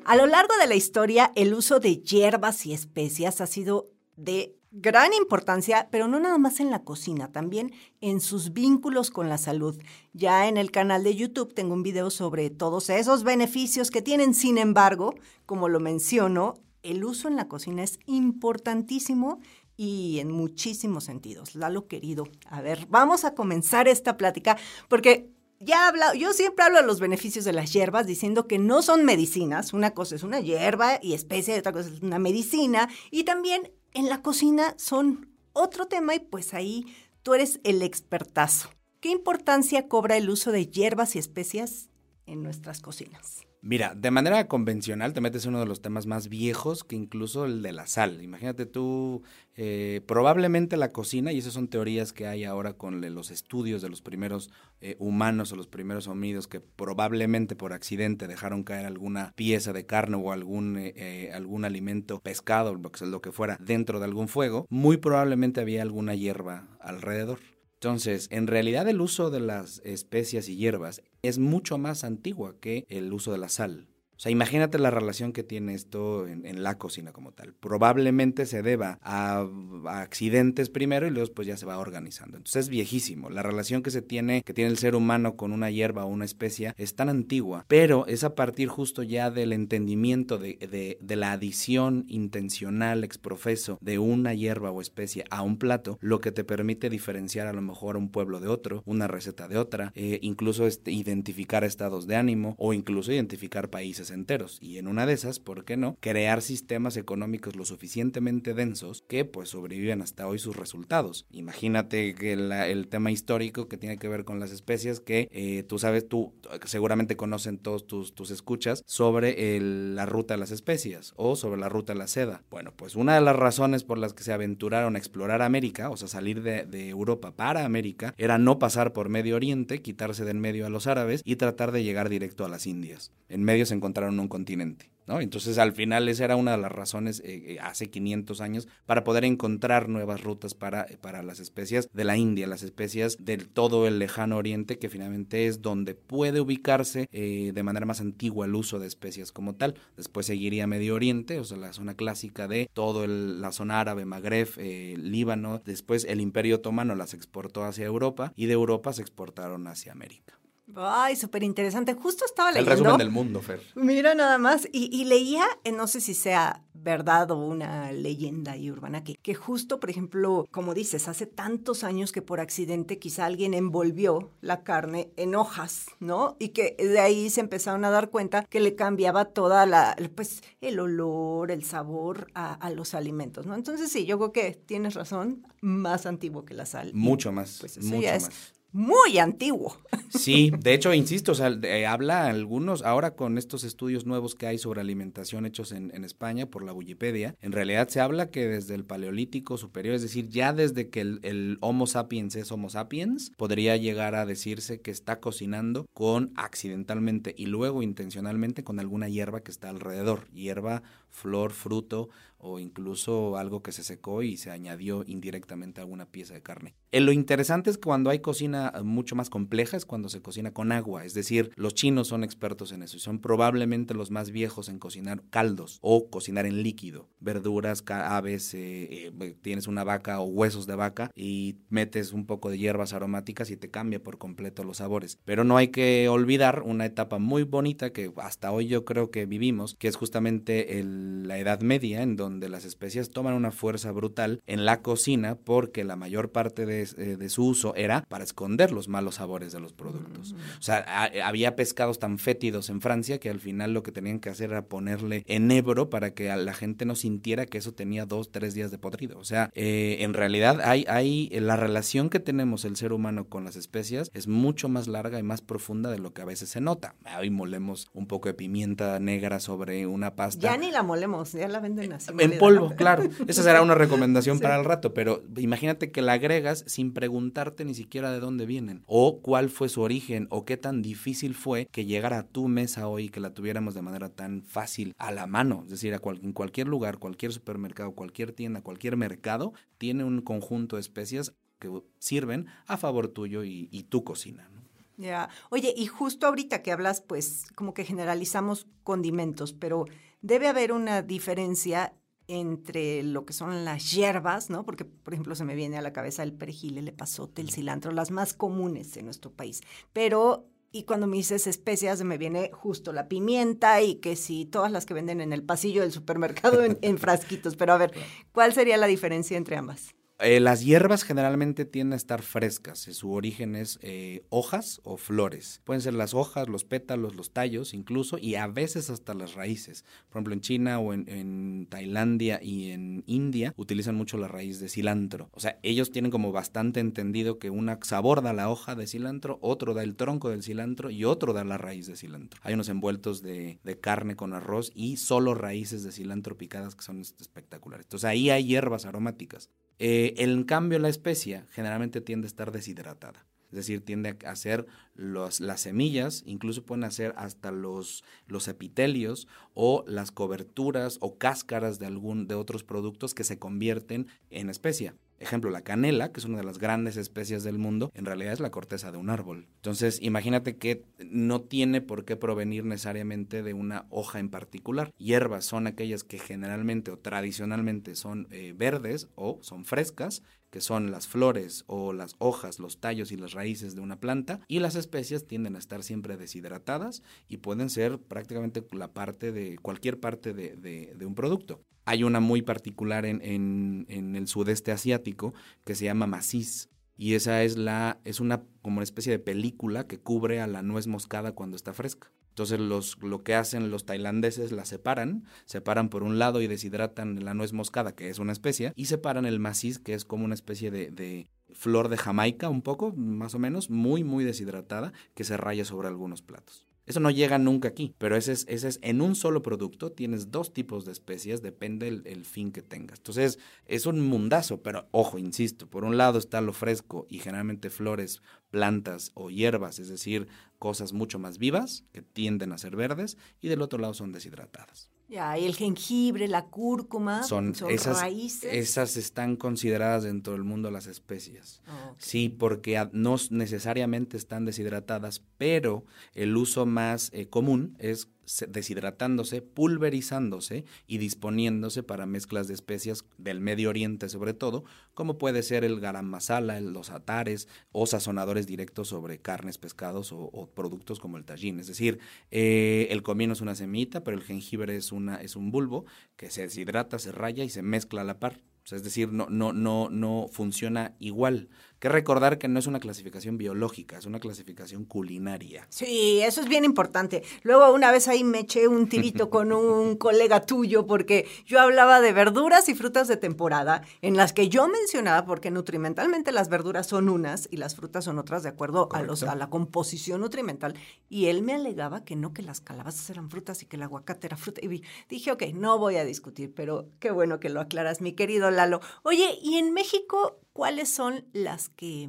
A 0.05 0.17
lo 0.17 0.27
largo 0.27 0.57
de 0.57 0.67
la 0.67 0.75
historia, 0.75 1.31
el 1.37 1.55
uso 1.55 1.79
de 1.79 1.99
hierbas 1.99 2.67
y 2.67 2.73
especias 2.73 3.41
ha 3.41 3.47
sido 3.47 3.93
de 4.17 4.57
gran 4.77 5.13
importancia, 5.15 5.89
pero 5.93 6.09
no 6.09 6.19
nada 6.19 6.37
más 6.37 6.59
en 6.59 6.71
la 6.71 6.83
cocina, 6.83 7.31
también 7.31 7.73
en 8.01 8.21
sus 8.21 8.53
vínculos 8.53 9.13
con 9.13 9.29
la 9.29 9.39
salud. 9.39 9.81
Ya 10.13 10.49
en 10.49 10.57
el 10.57 10.73
canal 10.73 11.05
de 11.05 11.15
YouTube 11.15 11.55
tengo 11.55 11.75
un 11.75 11.85
video 11.85 12.11
sobre 12.11 12.51
todos 12.51 12.91
esos 12.91 13.23
beneficios 13.23 13.93
que 13.93 14.03
tienen, 14.03 14.35
sin 14.35 14.59
embargo, 14.59 15.15
como 15.47 15.69
lo 15.69 15.79
menciono, 15.79 16.55
el 16.83 17.05
uso 17.05 17.29
en 17.29 17.37
la 17.37 17.47
cocina 17.47 17.85
es 17.85 18.01
importantísimo 18.07 19.39
y 19.77 20.19
en 20.19 20.33
muchísimos 20.33 21.05
sentidos. 21.05 21.55
Lalo 21.55 21.87
querido, 21.87 22.27
a 22.47 22.61
ver, 22.61 22.87
vamos 22.91 23.25
a 23.25 23.35
comenzar 23.35 23.87
esta 23.87 24.17
plática 24.17 24.59
porque 24.89 25.31
ya 25.61 25.85
he 25.85 25.89
hablado, 25.89 26.15
yo 26.15 26.33
siempre 26.33 26.65
hablo 26.65 26.81
de 26.81 26.87
los 26.87 26.99
beneficios 26.99 27.45
de 27.45 27.53
las 27.53 27.73
hierbas 27.73 28.09
diciendo 28.09 28.49
que 28.49 28.59
no 28.59 28.83
son 28.83 29.05
medicinas, 29.05 29.73
una 29.73 29.93
cosa 29.93 30.17
es 30.17 30.25
una 30.25 30.41
hierba 30.41 30.99
y 31.01 31.15
especia 31.15 31.55
y 31.55 31.61
otra 31.61 31.73
cosa 31.73 31.91
es 31.91 32.03
una 32.03 32.19
medicina 32.19 32.89
y 33.13 33.23
también 33.23 33.71
en 33.95 34.09
la 34.09 34.21
cocina 34.23 34.75
son 34.77 35.31
otro 35.53 35.87
tema 35.87 36.15
y 36.15 36.21
pues 36.21 36.53
ahí 36.53 36.95
tú 37.23 37.35
eres 37.35 37.61
el 37.65 37.81
expertazo. 37.83 38.69
¿Qué 39.01 39.11
importancia 39.11 39.89
cobra 39.89 40.17
el 40.17 40.29
uso 40.29 40.53
de 40.53 40.67
hierbas 40.67 41.17
y 41.17 41.19
especias 41.19 41.89
en 42.27 42.43
nuestras 42.43 42.81
cocinas? 42.81 43.47
Mira, 43.67 43.95
de 43.97 44.11
manera 44.11 44.47
convencional 44.47 45.15
te 45.15 45.23
metes 45.23 45.47
en 45.47 45.53
uno 45.53 45.61
de 45.61 45.67
los 45.67 45.81
temas 45.81 46.05
más 46.05 46.29
viejos 46.29 46.85
que 46.85 46.97
incluso 46.97 47.47
el 47.47 47.63
de 47.63 47.73
la 47.73 47.87
sal. 47.87 48.21
Imagínate 48.21 48.67
tú, 48.67 49.23
eh, 49.57 50.03
probablemente 50.07 50.77
la 50.77 50.93
cocina, 50.93 51.33
y 51.33 51.39
esas 51.39 51.55
son 51.55 51.69
teorías 51.69 52.13
que 52.13 52.27
hay 52.27 52.45
ahora 52.45 52.75
con 52.75 53.01
los 53.15 53.31
estudios 53.31 53.81
de 53.81 53.89
los 53.89 54.03
primeros 54.03 54.51
eh, 54.83 54.97
humanos 54.99 55.51
o 55.51 55.57
los 55.57 55.67
primeros 55.67 56.09
homínidos 56.09 56.47
que 56.47 56.61
probablemente 56.61 57.57
por 57.57 57.73
accidente 57.73 58.29
dejaron 58.29 58.65
caer 58.65 58.85
alguna 58.85 59.33
pieza 59.35 59.73
de 59.73 59.87
carne 59.87 60.19
o 60.23 60.31
algún, 60.31 60.77
eh, 60.79 61.31
algún 61.33 61.65
alimento, 61.65 62.21
pescado, 62.21 62.75
lo 62.75 63.23
que 63.23 63.33
fuera, 63.33 63.57
dentro 63.63 63.99
de 63.99 64.05
algún 64.05 64.29
fuego, 64.29 64.67
muy 64.69 64.99
probablemente 64.99 65.63
había 65.63 65.81
alguna 65.81 66.15
hierba 66.15 66.69
alrededor. 66.81 67.39
Entonces, 67.85 68.29
en 68.31 68.47
realidad 68.47 68.89
el 68.89 69.03
uso 69.03 69.29
de 69.29 69.41
las 69.41 69.83
especias 69.85 70.49
y 70.49 70.57
hierbas 70.57 71.03
es 71.21 71.39
mucho 71.39 71.77
más 71.77 72.03
antigua 72.03 72.55
que 72.59 72.87
el 72.89 73.13
uso 73.13 73.31
de 73.31 73.37
la 73.37 73.51
sal. 73.51 73.89
O 74.17 74.21
sea, 74.21 74.31
imagínate 74.31 74.79
la 74.79 74.91
relación 74.91 75.33
que 75.33 75.43
tiene 75.43 75.75
esto 75.75 76.27
en, 76.29 76.63
la 76.63 76.79
cocina 76.79 77.13
como 77.13 77.33
tal. 77.33 77.53
Probablemente 77.55 78.47
se 78.47 78.63
deba 78.63 78.99
a, 79.03 79.47
accidentes 79.87 80.71
primero 80.71 81.07
y 81.07 81.11
luego 81.11 81.33
pues 81.35 81.49
ya 81.49 81.57
se 81.57 81.67
va 81.67 81.79
organizando. 81.79 82.37
Entonces 82.37 82.67
es 82.67 82.69
viejísimo. 82.69 83.29
La 83.29 83.43
relación 83.43 83.83
que 83.83 83.91
se 83.91 84.03
tiene, 84.03 84.43
que 84.43 84.55
tiene 84.55 84.71
el 84.71 84.79
ser 84.79 84.95
humano 84.95 85.37
con 85.37 85.53
una 85.53 85.71
hierba 85.71 86.05
o 86.05 86.09
una 86.09 86.25
especia 86.25 86.75
es 86.79 86.95
tan 86.95 87.09
antigua, 87.09 87.65
pero 87.69 88.07
es 88.07 88.25
a 88.25 88.35
partir 88.35 88.69
justo 88.69 89.03
ya 89.03 89.31
del 89.31 89.53
entendimiento 89.53 90.39
de, 90.39 90.99
de, 91.01 91.17
la 91.17 91.33
adición 91.33 92.05
intencional, 92.09 93.05
exprofeso, 93.05 93.79
de 93.81 93.99
una 93.99 94.35
hierba 94.35 94.71
o 94.71 94.81
especia 94.81 95.25
a 95.31 95.43
un 95.43 95.59
plato, 95.59 95.99
lo 96.01 96.21
que 96.21 96.33
te 96.33 96.45
permite 96.45 96.91
diferenciar 96.91 97.47
a 97.47 97.53
lo 97.53 97.63
mejor 97.63 97.97
un 97.97 98.11
pueblo 98.11 98.41
de 98.41 98.49
otro, 98.49 98.83
una 98.85 99.07
receta 99.07 99.49
de 99.49 99.59
otra, 99.59 99.93
eh, 99.95 100.19
incluso 100.23 100.67
este, 100.67 100.91
identificar 100.91 101.63
estados 101.63 102.07
de 102.07 102.17
ánimo 102.17 102.57
o 102.59 102.73
incluso 102.73 103.13
identificar 103.13 103.71
países 103.71 104.04
enteros. 104.11 104.59
Y 104.61 104.79
en 104.79 104.87
una 104.87 105.07
de 105.07 105.15
esas, 105.15 105.41
¿por 105.41 105.65
qué 105.65 105.77
no? 105.77 105.97
Crear 106.01 106.43
sistemas 106.43 106.97
económicos 106.97 107.57
lo 107.57 107.65
suficientemente 107.65 108.55
densos 108.55 109.03
que 109.09 109.25
pues 109.25 109.49
sobreviven 109.49 110.03
hasta 110.03 110.27
hoy 110.27 110.39
sus 110.39 110.57
resultados. 110.57 111.27
Imagínate 111.31 112.15
que 112.15 112.35
el 112.35 112.89
tema 112.89 113.11
histórico 113.11 113.69
que 113.69 113.77
tiene 113.77 113.99
que 113.99 114.09
ver 114.09 114.25
con 114.25 114.41
las 114.41 114.51
especies 114.51 115.01
que 115.01 115.29
eh, 115.31 115.63
tú 115.63 115.79
sabes, 115.79 116.07
tú 116.09 116.35
seguramente 116.67 117.17
conocen 117.17 117.59
todos 117.59 117.87
tus, 117.87 118.15
tus 118.15 118.31
escuchas 118.31 118.83
sobre 118.87 119.61
la 119.61 120.07
ruta 120.07 120.35
de 120.35 120.41
las 120.41 120.51
especies 120.51 121.13
o 121.17 121.37
sobre 121.37 121.61
la 121.61 121.69
ruta 121.69 121.95
de 121.95 121.99
la 121.99 122.07
seda. 122.07 122.43
Bueno, 122.51 122.73
pues 122.77 122.97
una 122.97 123.15
de 123.15 123.23
las 123.23 123.37
razones 123.37 123.85
por 123.85 123.99
las 123.99 124.13
que 124.13 124.25
se 124.25 124.33
aventuraron 124.33 124.97
a 124.97 124.99
explorar 124.99 125.43
América, 125.43 125.91
o 125.91 125.97
sea, 125.97 126.09
salir 126.09 126.43
de, 126.43 126.67
de 126.67 126.91
Europa 126.91 127.33
para 127.35 127.65
América, 127.65 128.15
era 128.19 128.37
no 128.39 128.59
pasar 128.59 128.93
por 128.93 129.09
Medio 129.09 129.37
Oriente, 129.37 129.81
quitarse 129.81 130.25
de 130.25 130.35
en 130.35 130.41
medio 130.41 130.67
a 130.67 130.71
los 130.71 130.87
árabes 130.87 131.23
y 131.25 131.37
tratar 131.37 131.73
de 131.73 131.85
llegar 131.85 132.09
directo 132.09 132.45
a 132.45 132.49
las 132.49 132.67
Indias. 132.67 133.13
En 133.29 133.43
medio 133.43 133.65
se 133.67 133.75
encontraron 133.75 133.94
encontraron 133.95 134.19
un 134.19 134.29
continente. 134.29 134.91
¿no? 135.07 135.21
Entonces, 135.21 135.59
al 135.59 135.73
final, 135.73 136.09
esa 136.09 136.25
era 136.25 136.37
una 136.37 136.53
de 136.53 136.59
las 136.59 136.73
razones 136.73 137.21
eh, 137.21 137.53
eh, 137.53 137.59
hace 137.61 137.91
500 137.91 138.41
años 138.41 138.69
para 138.87 139.05
poder 139.05 139.25
encontrar 139.25 139.91
nuevas 139.91 140.23
rutas 140.23 140.55
para, 140.55 140.87
para 141.03 141.23
las 141.23 141.41
especias 141.41 141.91
de 141.93 142.05
la 142.05 142.17
India, 142.17 142.47
las 142.47 142.63
especias 142.63 143.19
del 143.21 143.49
todo 143.49 143.87
el 143.87 143.99
lejano 143.99 144.39
oriente, 144.39 144.79
que 144.79 144.89
finalmente 144.89 145.47
es 145.47 145.61
donde 145.61 145.95
puede 145.95 146.41
ubicarse 146.41 147.07
eh, 147.13 147.53
de 147.55 147.63
manera 147.63 147.85
más 147.85 148.01
antigua 148.01 148.47
el 148.47 148.55
uso 148.55 148.79
de 148.79 148.87
especias 148.87 149.31
como 149.31 149.55
tal. 149.57 149.75
Después 149.97 150.25
seguiría 150.25 150.67
Medio 150.67 150.95
Oriente, 150.95 151.39
o 151.39 151.45
sea, 151.45 151.59
la 151.59 151.75
zona 151.75 151.95
clásica 151.95 152.49
de 152.49 152.71
todo 152.73 153.07
la 153.07 153.53
zona 153.53 153.81
árabe, 153.81 154.07
Magreb, 154.07 154.49
Líbano. 154.97 155.61
Después 155.65 156.07
el 156.07 156.23
Imperio 156.23 156.57
Otomano 156.57 156.95
las 156.95 157.13
exportó 157.13 157.65
hacia 157.65 157.85
Europa 157.85 158.33
y 158.35 158.47
de 158.47 158.55
Europa 158.55 158.95
se 158.95 159.03
exportaron 159.03 159.67
hacia 159.67 159.93
América. 159.93 160.39
Ay, 160.77 161.17
súper 161.17 161.43
interesante. 161.43 161.95
Justo 161.95 162.25
estaba 162.25 162.51
leyendo. 162.51 162.73
El 162.73 162.79
resumen 162.79 162.99
del 162.99 163.11
mundo, 163.11 163.41
Fer. 163.41 163.61
Mira 163.75 164.15
nada 164.15 164.39
más. 164.39 164.69
Y, 164.73 165.05
leía, 165.05 165.45
eh, 165.65 165.73
no 165.73 165.87
sé 165.87 166.01
si 166.01 166.15
sea 166.15 166.63
verdad 166.75 167.31
o 167.31 167.39
una 167.39 167.93
leyenda 167.93 168.59
y 168.59 168.71
urbana, 168.71 169.03
que, 169.03 169.17
que 169.17 169.35
justo, 169.35 169.81
por 169.81 169.89
ejemplo, 169.89 170.47
como 170.51 170.75
dices, 170.75 171.09
hace 171.09 171.25
tantos 171.25 171.83
años 171.83 172.13
que 172.13 172.21
por 172.21 172.41
accidente 172.41 172.99
quizá 172.99 173.25
alguien 173.25 173.55
envolvió 173.55 174.31
la 174.43 174.65
carne 174.65 175.11
en 175.17 175.35
hojas, 175.35 175.87
¿no? 175.99 176.37
Y 176.39 176.49
que 176.49 176.77
de 176.79 177.01
ahí 177.01 177.31
se 177.31 177.41
empezaron 177.41 177.87
a 177.87 177.91
dar 177.91 178.11
cuenta 178.11 178.45
que 178.45 178.61
le 178.61 178.75
cambiaba 178.75 179.25
toda 179.25 179.65
la, 179.65 179.97
pues, 180.15 180.43
el 180.61 180.79
olor, 180.79 181.51
el 181.51 181.65
sabor 181.65 182.27
a, 182.35 182.71
los 182.71 182.95
alimentos, 182.95 183.47
¿no? 183.47 183.55
Entonces 183.55 183.91
sí, 183.91 184.05
yo 184.05 184.19
creo 184.19 184.33
que 184.33 184.53
tienes 184.67 184.95
razón, 184.95 185.47
más 185.63 186.05
antiguo 186.05 186.45
que 186.45 186.53
la 186.53 186.67
sal. 186.67 186.91
Mucho 186.93 187.33
más, 187.33 187.59
pues 187.61 187.83
mucho 187.83 188.09
más 188.09 188.54
muy 188.75 189.19
antiguo. 189.19 189.79
Sí, 190.11 190.53
de 190.59 190.75
hecho, 190.75 190.93
insisto, 190.93 191.33
o 191.33 191.35
sea, 191.35 191.57
eh, 191.63 191.87
habla 191.87 192.27
algunos, 192.27 192.83
ahora 192.83 193.15
con 193.15 193.39
estos 193.39 193.63
estudios 193.63 194.05
nuevos 194.05 194.35
que 194.35 194.49
hay 194.49 194.59
sobre 194.59 194.81
alimentación 194.81 195.47
hechos 195.47 195.71
en, 195.73 195.95
en, 195.95 196.05
España 196.05 196.47
por 196.47 196.65
la 196.65 196.73
Wikipedia, 196.73 197.37
en 197.41 197.53
realidad 197.53 197.89
se 197.89 198.01
habla 198.01 198.31
que 198.31 198.49
desde 198.49 198.75
el 198.75 198.85
Paleolítico 198.85 199.59
superior, 199.59 199.95
es 199.95 200.03
decir, 200.03 200.29
ya 200.29 200.53
desde 200.53 200.89
que 200.89 201.01
el, 201.01 201.21
el, 201.23 201.57
Homo 201.61 201.87
sapiens 201.87 202.35
es 202.35 202.51
Homo 202.51 202.69
sapiens, 202.69 203.31
podría 203.37 203.77
llegar 203.77 204.17
a 204.17 204.27
decirse 204.27 204.81
que 204.81 204.91
está 204.91 205.21
cocinando 205.21 205.87
con 205.93 206.33
accidentalmente 206.35 207.33
y 207.37 207.47
luego 207.47 207.83
intencionalmente 207.83 208.65
con 208.65 208.81
alguna 208.81 209.09
hierba 209.09 209.41
que 209.41 209.53
está 209.53 209.69
alrededor, 209.69 210.29
hierba, 210.33 210.83
flor, 211.15 211.53
fruto, 211.53 212.11
o 212.45 212.59
incluso 212.59 213.39
algo 213.39 213.63
que 213.63 213.73
se 213.73 213.83
secó 213.83 214.23
y 214.23 214.37
se 214.37 214.51
añadió 214.51 215.03
indirectamente 215.07 215.81
a 215.81 215.85
alguna 215.85 216.07
pieza 216.07 216.35
de 216.35 216.43
carne. 216.43 216.75
Eh, 216.93 217.01
lo 217.01 217.11
interesante 217.11 217.71
es 217.71 217.79
que 217.79 217.85
cuando 217.85 218.11
hay 218.11 218.19
cocina 218.19 218.71
eh, 218.75 218.83
mucho 218.83 219.17
más 219.17 219.31
compleja 219.31 219.79
es 219.79 219.87
cuando 219.87 220.11
se 220.11 220.21
cocina 220.21 220.53
con 220.53 220.71
agua, 220.71 221.05
es 221.07 221.15
decir, 221.15 221.53
los 221.57 221.75
chinos 221.75 222.09
son 222.09 222.23
expertos 222.23 222.71
en 222.73 222.83
eso 222.83 222.99
y 222.99 223.01
son 223.01 223.19
probablemente 223.19 223.95
los 223.95 224.11
más 224.11 224.31
viejos 224.31 224.69
en 224.69 224.79
cocinar 224.79 225.23
caldos 225.31 225.79
o 225.81 226.11
cocinar 226.11 226.45
en 226.45 226.63
líquido, 226.63 227.09
verduras, 227.19 227.83
aves, 227.89 228.53
eh, 228.53 229.11
tienes 229.41 229.67
una 229.67 229.83
vaca 229.83 230.21
o 230.21 230.25
huesos 230.25 230.67
de 230.67 230.77
vaca 230.77 231.11
y 231.17 231.57
metes 231.71 232.13
un 232.13 232.27
poco 232.27 232.51
de 232.51 232.59
hierbas 232.59 232.93
aromáticas 232.93 233.51
y 233.51 233.57
te 233.57 233.71
cambia 233.71 234.03
por 234.03 234.19
completo 234.19 234.65
los 234.65 234.77
sabores. 234.77 235.19
Pero 235.25 235.45
no 235.45 235.57
hay 235.57 235.69
que 235.69 236.11
olvidar 236.11 236.63
una 236.63 236.85
etapa 236.85 237.19
muy 237.19 237.45
bonita 237.45 237.91
que 237.91 238.13
hasta 238.19 238.53
hoy 238.53 238.67
yo 238.67 238.85
creo 238.85 239.11
que 239.11 239.25
vivimos, 239.25 239.77
que 239.79 239.89
es 239.89 239.97
justamente 239.97 240.79
la 241.05 241.39
Edad 241.39 241.61
Media, 241.61 242.03
en 242.03 242.17
donde 242.17 242.49
las 242.49 242.65
especias 242.65 243.11
toman 243.11 243.35
una 243.35 243.51
fuerza 243.51 243.93
brutal 243.93 244.41
en 244.47 244.65
la 244.65 244.83
cocina 244.83 245.37
porque 245.37 245.85
la 245.85 245.97
mayor 245.97 246.33
parte 246.33 246.67
de, 246.67 246.83
eh, 246.83 247.29
su 247.29 247.47
uso 247.47 247.75
era 247.75 248.05
para 248.09 248.25
esconder 248.25 248.73
los 248.73 248.89
malos 248.89 249.17
sabores 249.17 249.53
de 249.53 249.61
los 249.61 249.73
productos. 249.73 250.33
Mm. 250.33 250.37
O 250.59 250.63
sea, 250.63 251.11
había 251.25 251.57
pescados 251.57 251.99
tan 251.99 252.19
fétidos 252.19 252.71
en 252.71 252.81
Francia 252.81 253.19
que 253.19 253.31
al 253.31 253.41
final 253.41 253.73
lo 253.73 253.83
que 253.83 253.93
tenían 253.93 254.21
que 254.21 254.31
hacer 254.31 254.51
era 254.51 254.67
ponerle 254.67 255.25
enebro 255.27 255.91
para 255.91 256.15
que 256.15 256.35
la 256.35 256.55
gente 256.55 256.85
no 256.85 256.95
sintiera 256.95 257.47
que 257.47 257.59
eso 257.59 257.73
tenía 257.73 258.07
dos, 258.07 258.31
tres 258.31 258.55
días 258.55 258.71
de 258.71 258.79
podrido. 258.79 259.19
O 259.19 259.25
sea, 259.25 259.51
eh, 259.55 259.99
en 260.01 260.15
realidad 260.15 260.61
hay, 260.63 260.85
hay 260.89 261.29
la 261.31 261.57
relación 261.57 262.11
que 262.11 262.21
tenemos 262.21 262.65
el 262.65 262.77
ser 262.77 262.93
humano 262.93 263.29
con 263.29 263.45
las 263.45 263.57
especias 263.57 264.11
es 264.15 264.29
mucho 264.29 264.69
más 264.69 264.89
larga 264.89 265.19
y 265.19 265.23
más 265.23 265.41
profunda 265.41 265.91
de 265.91 265.99
lo 265.99 266.13
que 266.13 266.23
a 266.23 266.25
veces 266.25 266.49
se 266.49 266.61
nota. 266.61 266.95
Hoy 267.19 267.31
molemos 267.31 267.89
un 267.93 268.07
poco 268.07 268.29
de 268.29 268.35
pimienta 268.35 268.99
negra 269.01 269.41
sobre 269.41 269.87
una 269.87 270.15
pasta. 270.15 270.41
Ya 270.41 270.57
ni 270.57 270.71
la 270.71 270.83
molemos, 270.95 271.33
ya 271.33 271.49
la 271.49 271.61
venden 271.61 271.93
así. 271.93 272.13
En 272.19 272.39
polvo, 272.39 272.75
claro. 272.77 273.03
Esa 273.27 273.43
será 273.43 273.63
una 273.63 273.75
recomendación 273.75 274.39
para 274.39 274.57
el 274.57 274.65
rato, 274.65 274.95
pero 274.95 275.23
imagínate 275.37 275.91
que 275.91 276.03
la 276.03 276.13
agregas 276.13 276.65
sin 276.67 276.93
preguntarte 276.93 277.65
ni 277.65 277.75
siquiera 277.75 278.13
de 278.13 278.21
dónde 278.21 278.47
vienen, 278.47 278.85
o 278.87 279.21
cuál 279.21 279.51
fue 279.51 279.69
su 279.69 279.83
origen, 279.83 280.29
o 280.31 280.45
qué 280.45 280.57
tan 280.57 280.83
difícil 280.83 281.35
fue 281.35 281.67
que 281.67 281.85
llegara 281.85 282.19
a 282.19 282.27
tu 282.27 282.49
mesa 282.49 282.87
hoy, 282.87 283.09
que 283.09 283.21
la 283.21 283.35
tuviéramos 283.35 283.75
de 283.75 283.83
manera 283.83 284.09
tan 284.09 284.43
fácil 284.43 284.95
a 284.99 285.11
la 285.11 285.27
mano. 285.27 285.63
Es 285.65 285.71
decir, 285.71 285.95
a 285.95 286.01
en 286.23 286.33
cualquier 286.33 286.69
lugar, 286.69 286.99
cualquier 286.99 287.33
supermercado, 287.33 287.93
cualquier 287.93 288.33
tienda, 288.33 288.63
cualquier 288.63 288.97
mercado, 288.97 289.53
tiene 289.79 290.05
un 290.05 290.21
conjunto 290.21 290.77
de 290.77 290.81
especias 290.81 291.35
que 291.59 291.71
sirven 291.99 292.47
a 292.67 292.77
favor 292.77 293.09
tuyo 293.09 293.45
y, 293.45 293.87
tu 293.89 294.05
cocina. 294.05 294.49
Ya. 294.97 295.29
Oye, 295.51 295.75
y 295.77 295.87
justo 295.87 296.27
ahorita 296.27 296.63
que 296.63 296.71
hablas, 296.71 297.01
pues 297.01 297.47
como 297.55 297.75
que 297.75 297.85
generalizamos 297.85 298.67
condimentos, 298.85 299.53
pero 299.53 299.87
debe 300.25 300.49
haber 300.49 300.73
una 300.73 301.03
diferencia 301.03 301.93
entre 302.29 303.03
lo 303.03 303.27
que 303.27 303.35
son 303.35 303.67
las 303.67 303.93
hierbas, 303.93 304.49
¿no? 304.49 304.65
Porque, 304.65 304.87
por 304.87 305.13
ejemplo, 305.13 305.35
se 305.35 305.45
me 305.45 305.55
viene 305.55 305.77
a 305.77 305.83
la 305.83 305.93
cabeza 305.93 306.23
el 306.23 306.33
perejil, 306.33 306.79
el 306.79 306.89
epazote, 306.89 307.43
el 307.43 307.51
cilantro, 307.51 307.93
las 307.93 308.11
más 308.11 308.33
comunes 308.33 308.97
en 308.97 309.05
nuestro 309.05 309.31
país. 309.31 309.61
Pero, 309.93 310.49
y 310.73 310.85
cuando 310.85 311.07
me 311.07 311.19
dices 311.19 311.47
especias, 311.47 312.03
me 312.05 312.17
viene 312.17 312.51
justo 312.55 312.95
la 312.95 313.07
pimienta 313.07 313.83
y 313.83 313.97
que 313.97 314.17
si 314.17 314.47
todas 314.47 314.73
las 314.73 314.87
que 314.87 314.95
venden 314.95 315.21
en 315.21 315.35
el 315.35 315.43
pasillo 315.43 315.83
del 315.83 315.93
supermercado 315.93 316.63
en 316.65 316.99
frasquitos. 316.99 317.55
Pero 317.57 317.75
a 317.75 317.79
ver, 317.79 317.93
¿cuál 318.33 318.55
sería 318.55 318.79
la 318.79 318.87
diferencia 318.87 319.37
entre 319.37 319.59
ambas? 319.59 319.95
Eh, 320.21 320.39
las 320.39 320.65
hierbas 320.65 321.03
generalmente 321.03 321.65
tienden 321.65 321.95
a 321.95 321.97
estar 321.97 322.23
frescas. 322.23 322.87
Eh, 322.87 322.95
su 322.95 323.13
origen 323.13 323.57
es 323.57 323.81
eh, 323.83 324.25
hojas 324.29 324.81
o 324.85 324.97
flores. 324.97 325.61
Pueden 325.65 325.81
ser 325.81 325.95
las 325.95 326.15
hojas, 326.15 326.49
los 326.49 326.65
pétalos, 326.65 327.17
los 327.17 327.33
tallos 327.33 327.75
incluso, 327.75 328.17
y 328.19 328.37
a 328.37 328.47
veces 328.47 328.91
hasta 328.91 329.13
las 329.13 329.35
raíces. 329.35 329.85
Por 330.09 330.19
ejemplo, 330.19 330.35
en 330.35 330.41
China 330.41 330.79
o 330.79 330.95
en, 330.95 331.67
Tailandia 331.69 332.41
y 332.41 332.71
en 332.71 333.03
India 333.07 333.55
utilizan 333.57 333.97
mucho 333.97 334.17
la 334.17 334.29
raíz 334.29 334.61
de 334.61 334.69
cilantro. 334.69 335.31
O 335.33 335.41
sea, 335.41 335.59
ellos 335.63 335.91
tienen 335.91 336.13
como 336.13 336.31
bastante 336.31 336.79
entendido 336.79 337.39
que 337.41 337.51
una 337.51 337.81
sabor 337.83 338.23
da 338.23 338.33
la 338.33 338.51
hoja 338.51 338.77
de 338.77 338.87
cilantro, 338.87 339.39
otro 339.43 339.75
da 339.75 339.83
el 339.83 339.97
tronco 339.97 340.31
del 340.31 340.45
cilantro 340.45 340.91
y 340.91 341.05
otro 341.05 341.33
da 341.33 341.43
la 341.43 341.59
raíz 341.59 341.87
de 341.89 341.97
cilantro. 341.97 342.41
Hay 342.45 342.55
unos 342.55 342.69
envueltos 342.69 343.21
de, 343.23 343.59
de 343.65 343.81
carne 343.81 344.15
con 344.15 344.33
arroz 344.33 344.71
y 344.75 344.97
solo 344.97 345.35
raíces 345.35 345.83
de 345.83 345.91
cilantro 345.91 346.37
picadas 346.37 346.77
que 346.77 346.85
son 346.85 347.01
espectaculares. 347.01 347.87
Entonces 347.87 348.05
ahí 348.05 348.31
hay 348.31 348.45
hierbas 348.45 348.87
aromáticas. 348.87 349.51
Eh, 349.79 350.15
en 350.19 350.45
cambio, 350.45 350.79
la 350.79 350.89
especia 350.89 351.47
generalmente 351.51 352.01
tiende 352.01 352.27
a 352.27 352.29
estar 352.29 352.53
deshidratada. 352.53 353.27
Es 353.55 353.59
decir, 353.59 353.85
tiende 353.85 354.17
a 354.25 354.31
hacer 354.31 354.67
las 354.97 355.61
semillas, 355.61 356.25
incluso 356.27 356.65
pueden 356.65 356.83
hacer 356.83 357.15
hasta 357.17 357.53
los, 357.53 358.03
los 358.27 358.49
epitelios 358.49 359.29
o 359.55 359.85
las 359.87 360.11
coberturas 360.11 360.99
o 361.01 361.19
cáscaras 361.19 361.79
de, 361.79 361.87
algún, 361.87 362.27
de 362.27 362.35
otros 362.35 362.65
productos 362.65 363.15
que 363.15 363.23
se 363.23 363.39
convierten 363.39 364.09
en 364.31 364.51
especia. 364.51 364.97
Ejemplo, 365.25 365.51
la 365.51 365.63
canela, 365.63 366.13
que 366.13 366.21
es 366.21 366.27
una 366.27 366.37
de 366.37 366.45
las 366.45 366.59
grandes 366.59 366.99
especias 366.99 367.45
del 367.45 367.57
mundo, 367.57 367.91
en 367.95 368.05
realidad 368.05 368.35
es 368.35 368.41
la 368.41 368.51
corteza 368.51 368.93
de 368.93 368.99
un 368.99 369.09
árbol. 369.09 369.49
Entonces, 369.57 369.99
imagínate 370.03 370.59
que 370.59 370.85
no 370.99 371.41
tiene 371.41 371.81
por 371.81 372.05
qué 372.05 372.15
provenir 372.15 372.67
necesariamente 372.67 373.43
de 373.43 373.55
una 373.55 373.87
hoja 373.89 374.19
en 374.19 374.29
particular. 374.29 374.93
Hierbas 374.99 375.47
son 375.47 375.67
aquellas 375.67 376.05
que 376.05 376.19
generalmente 376.19 376.91
o 376.91 376.99
tradicionalmente 376.99 377.95
son 377.95 378.29
eh, 378.31 378.53
verdes 378.55 379.09
o 379.15 379.39
son 379.41 379.65
frescas 379.65 380.23
que 380.55 380.61
son 380.61 380.93
las 380.93 381.09
flores 381.09 381.65
o 381.67 381.93
las 381.93 382.15
hojas, 382.19 382.61
los 382.61 382.79
tallos 382.79 383.11
y 383.11 383.17
las 383.17 383.33
raíces 383.33 383.75
de 383.75 383.81
una 383.81 383.99
planta, 383.99 384.39
y 384.47 384.61
las 384.61 384.77
especias 384.77 385.27
tienden 385.27 385.57
a 385.57 385.59
estar 385.59 385.83
siempre 385.83 386.17
deshidratadas 386.17 387.03
y 387.27 387.39
pueden 387.39 387.69
ser 387.69 387.99
prácticamente 387.99 388.65
la 388.71 388.93
parte 388.93 389.33
de 389.33 389.59
cualquier 389.59 389.99
parte 389.99 390.33
de, 390.33 390.55
de 390.55 391.07
un 391.07 391.17
producto. 391.17 391.61
Hay 391.87 392.05
una 392.05 392.21
muy 392.21 392.41
particular 392.41 393.05
en, 393.05 393.21
en, 393.25 394.15
el 394.15 394.29
sudeste 394.29 394.71
asiático 394.71 395.35
que 395.65 395.75
se 395.75 395.87
llama 395.87 396.07
maciz. 396.07 396.69
Y 396.97 397.15
esa 397.15 397.43
es 397.43 397.57
la, 397.59 397.99
es 398.05 398.21
una 398.21 398.45
como 398.63 398.77
una 398.77 398.85
especie 398.85 399.11
de 399.11 399.19
película 399.19 399.89
que 399.89 399.99
cubre 399.99 400.41
a 400.41 400.47
la 400.47 400.63
nuez 400.63 400.87
moscada 400.87 401.33
cuando 401.33 401.57
está 401.57 401.73
fresca. 401.73 402.13
Entonces 402.35 402.59
los, 402.59 403.01
lo 403.01 403.23
que 403.23 403.37
hacen 403.37 403.71
los 403.71 403.87
tailandeses 403.87 404.51
la 404.51 404.65
separan, 404.65 405.23
separan 405.45 405.89
por 405.89 406.03
un 406.03 406.19
lado 406.19 406.43
y 406.43 406.49
deshidratan 406.49 407.25
la 407.25 407.33
nuez 407.33 407.53
moscada, 407.53 407.95
que 407.95 408.11
es 408.11 408.19
una 408.19 408.33
especie, 408.33 408.73
y 408.75 408.87
separan 408.87 409.25
el 409.25 409.39
maciz, 409.39 409.79
que 409.79 409.95
es 409.95 410.05
como 410.05 410.25
una 410.25 410.35
especie 410.35 410.73
de, 410.73 410.91
de 410.91 411.31
flor 411.53 411.89
de 411.89 411.97
Jamaica, 411.97 412.49
un 412.49 412.63
poco, 412.63 412.93
más 412.97 413.37
o 413.37 413.39
menos, 413.39 413.71
muy, 413.71 414.03
muy 414.03 414.25
deshidratada, 414.25 414.93
que 415.15 415.23
se 415.23 415.37
raya 415.37 415.65
sobre 415.65 415.87
algunos 415.87 416.23
platos. 416.23 416.67
Eso 416.87 417.01
no 417.01 417.11
llega 417.11 417.39
nunca 417.39 417.69
aquí, 417.69 417.95
pero 417.97 418.15
ese 418.15 418.33
es, 418.33 418.45
ese 418.47 418.69
es 418.69 418.79
en 418.83 419.01
un 419.01 419.15
solo 419.15 419.43
producto 419.43 419.91
tienes 419.91 420.31
dos 420.31 420.53
tipos 420.53 420.85
de 420.85 420.93
especies, 420.93 421.41
depende 421.41 421.89
el, 421.89 422.25
fin 422.27 422.53
que 422.53 422.61
tengas. 422.61 422.99
Entonces 422.99 423.39
es 423.65 423.87
un 423.87 424.03
mundazo, 424.03 424.63
pero 424.63 424.87
ojo, 424.91 425.19
insisto, 425.19 425.67
por 425.67 425.85
un 425.85 425.97
lado 425.97 426.19
está 426.19 426.43
lo 426.43 426.53
fresco 426.53 427.07
y 427.09 427.21
generalmente 427.21 427.71
flores, 427.71 428.21
plantas 428.51 429.13
o 429.15 429.31
hierbas, 429.31 429.79
es 429.79 429.89
decir, 429.89 430.29
cosas 430.65 430.95
mucho 430.95 431.19
más 431.19 431.37
vivas 431.37 431.85
que 431.93 432.01
tienden 432.01 432.51
a 432.51 432.57
ser 432.57 432.75
verdes 432.75 433.19
y 433.43 433.49
del 433.49 433.61
otro 433.61 433.79
lado 433.79 433.93
son 433.93 434.13
deshidratadas. 434.13 434.89
Ya, 435.11 435.39
y 435.39 435.45
el 435.45 435.55
jengibre, 435.55 436.27
la 436.27 436.47
cúrcuma, 436.47 437.23
son, 437.23 437.55
esas, 437.69 438.01
raíces. 438.01 438.51
Esas 438.51 438.97
están 438.97 439.37
consideradas 439.37 440.05
dentro 440.05 440.33
del 440.33 440.43
mundo 440.43 440.71
las 440.71 440.87
especias. 440.87 441.61
Sí, 441.99 442.31
porque 442.31 442.89
no 442.93 443.17
necesariamente 443.29 444.17
están 444.17 444.47
deshidratadas, 444.47 445.23
pero 445.37 445.85
el 446.15 446.35
uso 446.35 446.65
más 446.65 447.11
eh, 447.13 447.29
común 447.29 447.77
es 447.79 448.09
deshidratándose, 448.49 449.43
pulverizándose 449.43 450.65
y 450.87 450.99
disponiéndose 450.99 451.83
para 451.83 452.07
mezclas 452.07 452.49
de 452.49 452.55
especias 452.55 453.05
del 453.19 453.41
Medio 453.41 453.71
Oriente 453.71 454.09
sobre 454.09 454.35
todo, 454.35 454.65
como 454.95 455.19
puede 455.19 455.43
ser 455.43 455.65
el 455.65 455.81
garam 455.81 456.07
masala, 456.07 456.61
los 456.61 456.91
atares 456.91 457.49
o 457.73 457.87
sazonadores 457.87 458.47
directos 458.47 458.89
sobre 458.89 459.19
carnes, 459.19 459.59
pescados 459.59 460.13
o, 460.13 460.51
productos 460.55 461.01
como 461.01 461.17
el 461.17 461.25
tajín. 461.25 461.61
Es 461.61 461.67
decir, 461.67 461.99
eh, 462.31 462.89
el 462.91 463.03
comino 463.03 463.33
es 463.33 463.41
una 463.41 463.55
semita, 463.55 464.05
pero 464.05 464.17
el 464.17 464.23
jengibre 464.23 464.77
es, 464.77 464.93
una, 464.93 465.17
es 465.17 465.37
un 465.37 465.51
bulbo 465.51 465.85
que 466.17 466.31
se 466.31 466.43
deshidrata, 466.43 466.99
se 466.99 467.13
raya 467.13 467.45
y 467.45 467.51
se 467.51 467.63
mezcla 467.63 468.03
a 468.03 468.05
la 468.05 468.19
par. 468.19 468.41
es 468.71 468.83
decir, 468.83 469.13
no, 469.13 469.29
no, 469.29 469.53
no, 469.53 469.91
no 469.91 470.29
funciona 470.31 470.95
igual, 470.99 471.49
que 471.79 471.89
recordar 471.89 472.39
que 472.39 472.49
no 472.49 472.59
es 472.59 472.67
una 472.67 472.81
clasificación 472.81 473.37
biológica, 473.37 473.99
es 473.99 474.07
una 474.07 474.21
clasificación 474.21 474.85
culinaria. 474.85 475.67
Sí, 475.69 476.21
eso 476.23 476.41
es 476.41 476.49
bien 476.49 476.65
importante. 476.65 477.23
Luego 477.43 477.73
una 477.73 477.91
vez 477.91 478.09
ahí 478.09 478.25
me 478.25 478.41
eché 478.41 478.69
un 478.69 478.89
tirito 478.89 479.31
con 479.31 479.53
un 479.53 479.97
colega 479.99 480.47
tuyo 480.47 480.87
porque 480.87 481.27
yo 481.45 481.61
hablaba 481.61 482.01
de 482.01 482.13
verduras 482.13 482.69
y 482.69 482.75
frutas 482.75 483.09
de 483.09 483.17
temporada 483.17 483.83
en 484.03 484.17
las 484.17 484.33
que 484.33 484.49
yo 484.49 484.69
mencionaba, 484.69 485.27
porque 485.27 485.51
nutrimentalmente 485.51 486.33
las 486.33 486.49
verduras 486.49 486.87
son 486.87 487.09
unas 487.09 487.49
y 487.51 487.57
las 487.57 487.75
frutas 487.75 488.05
son 488.05 488.19
otras 488.19 488.43
de 488.43 488.49
acuerdo 488.49 488.89
a, 488.93 489.03
los, 489.03 489.23
a 489.23 489.35
la 489.35 489.51
composición 489.51 490.21
nutrimental, 490.21 490.75
y 491.09 491.27
él 491.27 491.43
me 491.43 491.55
alegaba 491.55 492.05
que 492.05 492.17
no, 492.17 492.33
que 492.33 492.43
las 492.43 492.61
calabazas 492.61 493.11
eran 493.11 493.31
frutas 493.31 493.63
y 493.63 493.67
que 493.67 493.77
el 493.77 493.83
aguacate 493.83 494.27
era 494.27 494.37
fruta. 494.37 494.61
Y 494.63 494.83
dije, 495.09 495.33
ok, 495.33 495.43
no 495.55 495.79
voy 495.79 495.97
a 495.97 496.05
discutir, 496.05 496.53
pero 496.55 496.89
qué 496.99 497.11
bueno 497.11 497.41
que 497.41 497.51
lo 497.51 497.61
aclaras, 497.61 498.01
mi 498.01 498.13
querido 498.13 498.51
Lalo. 498.51 498.81
Oye, 499.03 499.39
¿y 499.43 499.57
en 499.57 499.73
México 499.73 500.41
cuáles 500.55 500.89
son 500.89 501.27
las 501.35 501.69
que 501.69 502.09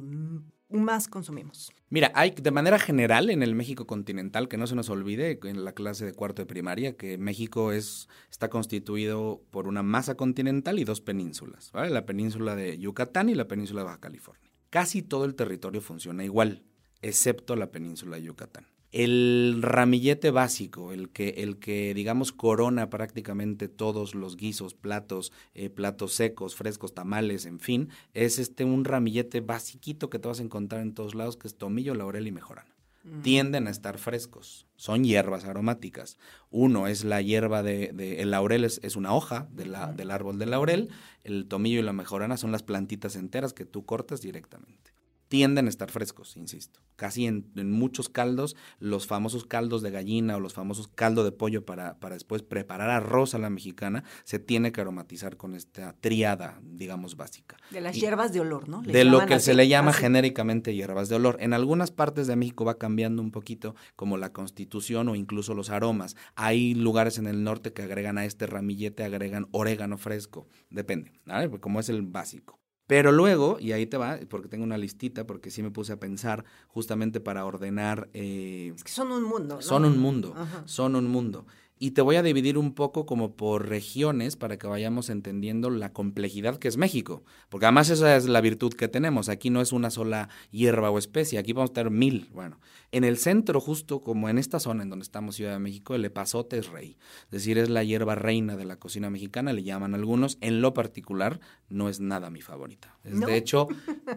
más 0.70 1.08
consumimos? 1.08 1.70
Mira, 1.90 2.10
hay 2.14 2.30
de 2.30 2.50
manera 2.50 2.78
general 2.78 3.28
en 3.28 3.42
el 3.42 3.54
México 3.54 3.86
continental, 3.86 4.48
que 4.48 4.56
no 4.56 4.66
se 4.66 4.74
nos 4.74 4.88
olvide 4.88 5.38
en 5.44 5.64
la 5.64 5.72
clase 5.72 6.06
de 6.06 6.14
cuarto 6.14 6.40
de 6.40 6.46
primaria, 6.46 6.96
que 6.96 7.18
México 7.18 7.72
es, 7.72 8.08
está 8.30 8.48
constituido 8.48 9.42
por 9.50 9.68
una 9.68 9.82
masa 9.82 10.14
continental 10.14 10.78
y 10.78 10.84
dos 10.84 11.02
penínsulas. 11.02 11.70
La 11.74 12.06
península 12.06 12.56
de 12.56 12.78
Yucatán 12.78 13.28
y 13.28 13.34
la 13.34 13.46
península 13.46 13.82
de 13.82 13.86
Baja 13.86 14.00
California. 14.00 14.50
Casi 14.70 15.02
todo 15.02 15.26
el 15.26 15.34
territorio 15.34 15.80
funciona 15.80 16.24
igual, 16.24 16.64
excepto 17.02 17.54
la 17.56 17.70
península 17.70 18.16
de 18.16 18.22
Yucatán. 18.22 18.66
El 18.98 19.58
ramillete 19.60 20.30
básico, 20.30 20.90
el 20.90 21.10
que, 21.10 21.28
el 21.28 21.58
que 21.58 21.92
digamos 21.92 22.32
corona 22.32 22.88
prácticamente 22.88 23.68
todos 23.68 24.14
los 24.14 24.38
guisos, 24.38 24.72
platos, 24.72 25.34
eh, 25.54 25.68
platos 25.68 26.14
secos, 26.14 26.54
frescos, 26.54 26.94
tamales, 26.94 27.44
en 27.44 27.60
fin, 27.60 27.90
es 28.14 28.38
este 28.38 28.64
un 28.64 28.86
ramillete 28.86 29.42
basiquito 29.42 30.08
que 30.08 30.18
te 30.18 30.28
vas 30.28 30.40
a 30.40 30.44
encontrar 30.44 30.80
en 30.80 30.94
todos 30.94 31.14
lados, 31.14 31.36
que 31.36 31.46
es 31.46 31.58
tomillo, 31.58 31.94
laurel 31.94 32.26
y 32.26 32.32
mejorana. 32.32 32.74
Mm. 33.04 33.20
Tienden 33.20 33.66
a 33.66 33.70
estar 33.70 33.98
frescos, 33.98 34.66
son 34.76 35.04
hierbas 35.04 35.44
aromáticas. 35.44 36.16
Uno 36.48 36.86
es 36.86 37.04
la 37.04 37.20
hierba 37.20 37.62
de, 37.62 37.92
el 38.18 38.30
laurel 38.30 38.64
es, 38.64 38.80
es 38.82 38.96
una 38.96 39.12
hoja 39.12 39.46
de 39.52 39.66
la, 39.66 39.92
del 39.92 40.10
árbol 40.10 40.38
de 40.38 40.46
laurel, 40.46 40.88
el 41.22 41.46
tomillo 41.48 41.80
y 41.80 41.82
la 41.82 41.92
mejorana 41.92 42.38
son 42.38 42.50
las 42.50 42.62
plantitas 42.62 43.14
enteras 43.16 43.52
que 43.52 43.66
tú 43.66 43.84
cortas 43.84 44.22
directamente 44.22 44.96
tienden 45.28 45.66
a 45.66 45.68
estar 45.68 45.90
frescos, 45.90 46.36
insisto. 46.36 46.80
Casi 46.96 47.26
en, 47.26 47.44
muchos 47.70 48.08
caldos, 48.08 48.56
los 48.78 49.06
famosos 49.06 49.44
caldos 49.44 49.82
de 49.82 49.90
gallina 49.90 50.36
o 50.36 50.40
los 50.40 50.54
famosos 50.54 50.88
caldo 50.88 51.24
de 51.24 51.32
pollo 51.32 51.64
para, 51.64 51.98
para 51.98 52.14
después 52.14 52.42
preparar 52.42 52.88
arroz 52.90 53.34
a 53.34 53.38
la 53.38 53.50
mexicana, 53.50 54.04
se 54.24 54.38
tiene 54.38 54.72
que 54.72 54.80
aromatizar 54.80 55.36
con 55.36 55.54
esta 55.54 55.94
triada, 56.00 56.60
digamos, 56.62 57.16
básica. 57.16 57.56
De 57.70 57.80
las 57.80 57.96
hierbas 57.96 58.32
de 58.32 58.40
olor, 58.40 58.68
¿no? 58.68 58.82
de 58.82 59.04
lo 59.04 59.26
que 59.26 59.40
se 59.40 59.54
le 59.54 59.68
llama 59.68 59.92
genéricamente 59.92 60.74
hierbas 60.74 61.08
de 61.08 61.16
olor. 61.16 61.36
En 61.40 61.52
algunas 61.52 61.90
partes 61.90 62.26
de 62.26 62.36
México 62.36 62.64
va 62.64 62.78
cambiando 62.78 63.20
un 63.20 63.30
poquito, 63.30 63.74
como 63.94 64.16
la 64.16 64.32
constitución 64.32 65.08
o 65.08 65.14
incluso 65.14 65.54
los 65.54 65.70
aromas. 65.70 66.16
Hay 66.34 66.74
lugares 66.74 67.18
en 67.18 67.26
el 67.26 67.44
norte 67.44 67.72
que 67.72 67.82
agregan 67.82 68.18
a 68.18 68.24
este 68.24 68.46
ramillete, 68.46 69.04
agregan 69.04 69.48
orégano 69.50 69.98
fresco, 69.98 70.48
depende, 70.70 71.12
¿vale? 71.24 71.50
Como 71.60 71.80
es 71.80 71.88
el 71.88 72.02
básico. 72.02 72.58
Pero 72.86 73.10
luego, 73.10 73.58
y 73.58 73.72
ahí 73.72 73.86
te 73.86 73.96
va, 73.96 74.18
porque 74.28 74.48
tengo 74.48 74.62
una 74.64 74.78
listita, 74.78 75.26
porque 75.26 75.50
sí 75.50 75.62
me 75.62 75.70
puse 75.70 75.92
a 75.92 75.98
pensar 75.98 76.44
justamente 76.68 77.20
para 77.20 77.44
ordenar. 77.44 78.08
Eh, 78.12 78.72
es 78.74 78.84
que 78.84 78.92
son 78.92 79.10
un 79.10 79.24
mundo. 79.24 79.56
¿no? 79.56 79.62
Son 79.62 79.84
un 79.84 79.98
mundo, 79.98 80.34
son 80.66 80.94
un 80.94 81.08
mundo. 81.08 81.46
Y 81.78 81.90
te 81.90 82.00
voy 82.00 82.16
a 82.16 82.22
dividir 82.22 82.56
un 82.56 82.72
poco 82.72 83.04
como 83.04 83.36
por 83.36 83.68
regiones 83.68 84.36
para 84.36 84.56
que 84.56 84.66
vayamos 84.66 85.10
entendiendo 85.10 85.68
la 85.68 85.92
complejidad 85.92 86.56
que 86.56 86.68
es 86.68 86.78
México. 86.78 87.22
Porque 87.50 87.66
además 87.66 87.90
esa 87.90 88.16
es 88.16 88.26
la 88.26 88.40
virtud 88.40 88.72
que 88.72 88.88
tenemos. 88.88 89.28
Aquí 89.28 89.50
no 89.50 89.60
es 89.60 89.72
una 89.72 89.90
sola 89.90 90.30
hierba 90.50 90.90
o 90.90 90.98
especie, 90.98 91.38
aquí 91.38 91.52
vamos 91.52 91.70
a 91.70 91.74
tener 91.74 91.90
mil. 91.90 92.30
Bueno, 92.32 92.58
en 92.92 93.04
el 93.04 93.18
centro, 93.18 93.60
justo 93.60 94.00
como 94.00 94.30
en 94.30 94.38
esta 94.38 94.58
zona 94.58 94.84
en 94.84 94.88
donde 94.88 95.02
estamos, 95.02 95.36
Ciudad 95.36 95.52
de 95.52 95.58
México, 95.58 95.94
el 95.94 96.04
epazote 96.06 96.56
es 96.56 96.68
rey. 96.68 96.96
Es 97.24 97.30
decir, 97.30 97.58
es 97.58 97.68
la 97.68 97.84
hierba 97.84 98.14
reina 98.14 98.56
de 98.56 98.64
la 98.64 98.76
cocina 98.76 99.10
mexicana, 99.10 99.52
le 99.52 99.62
llaman 99.62 99.94
algunos. 99.94 100.38
En 100.40 100.62
lo 100.62 100.72
particular, 100.72 101.40
no 101.68 101.90
es 101.90 102.00
nada 102.00 102.30
mi 102.30 102.40
favorita. 102.40 102.96
De 103.04 103.36
hecho, 103.36 103.68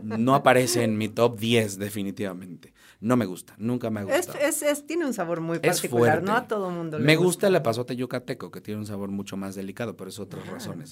no 0.02 0.34
aparece 0.34 0.84
en 0.84 0.98
mi 0.98 1.10
top 1.10 1.38
10 1.38 1.78
definitivamente. 1.78 2.74
No 3.02 3.16
me 3.16 3.26
gusta, 3.26 3.56
nunca 3.58 3.90
me 3.90 4.02
ha 4.02 4.04
gustado. 4.04 4.40
Es, 4.40 4.86
tiene 4.86 5.06
un 5.06 5.14
sabor 5.14 5.40
muy 5.40 5.60
particular, 5.60 6.22
no 6.22 6.36
a 6.36 6.48
todo 6.48 6.70
mundo 6.70 7.00
le 7.00 7.06
Me 7.06 7.16
gusta. 7.16 7.48
el 7.48 7.56
epazote 7.56 7.96
yucateco, 7.96 8.52
que 8.52 8.60
tiene 8.60 8.80
un 8.82 8.86
sabor 8.86 9.10
mucho 9.10 9.38
más 9.38 9.56
delicado, 9.56 9.96
pero 9.96 10.10
es 10.10 10.20
otras 10.20 10.46
razones. 10.48 10.92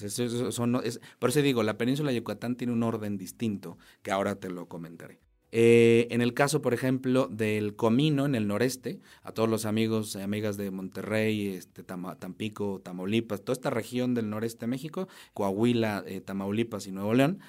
por 1.18 1.30
eso 1.30 1.42
digo, 1.42 1.62
la 1.62 1.76
península 1.76 2.10
de 2.10 2.16
Yucatán 2.16 2.56
tiene 2.56 2.72
un 2.72 2.82
orden 2.82 3.18
distinto, 3.18 3.76
que 4.02 4.10
ahora 4.10 4.36
te 4.36 4.48
lo 4.48 4.66
comentaré. 4.68 5.20
Eh, 5.50 6.08
en 6.10 6.20
el 6.20 6.34
caso, 6.34 6.60
por 6.60 6.74
ejemplo, 6.74 7.26
del 7.28 7.74
comino 7.74 8.26
en 8.26 8.34
el 8.34 8.46
noreste, 8.46 9.00
a 9.22 9.32
todos 9.32 9.48
los 9.48 9.64
amigos 9.64 10.14
y 10.14 10.20
amigas 10.20 10.58
de 10.58 10.70
Monterrey, 10.70 11.48
este, 11.48 11.82
Tampico, 11.82 12.80
Tamaulipas, 12.84 13.42
toda 13.42 13.54
esta 13.54 13.70
región 13.70 14.14
del 14.14 14.28
noreste 14.28 14.60
de 14.60 14.66
México, 14.66 15.08
Coahuila, 15.32 16.04
eh, 16.06 16.20
Tamaulipas 16.20 16.86
y 16.86 16.92
Nuevo 16.92 17.14
León, 17.14 17.40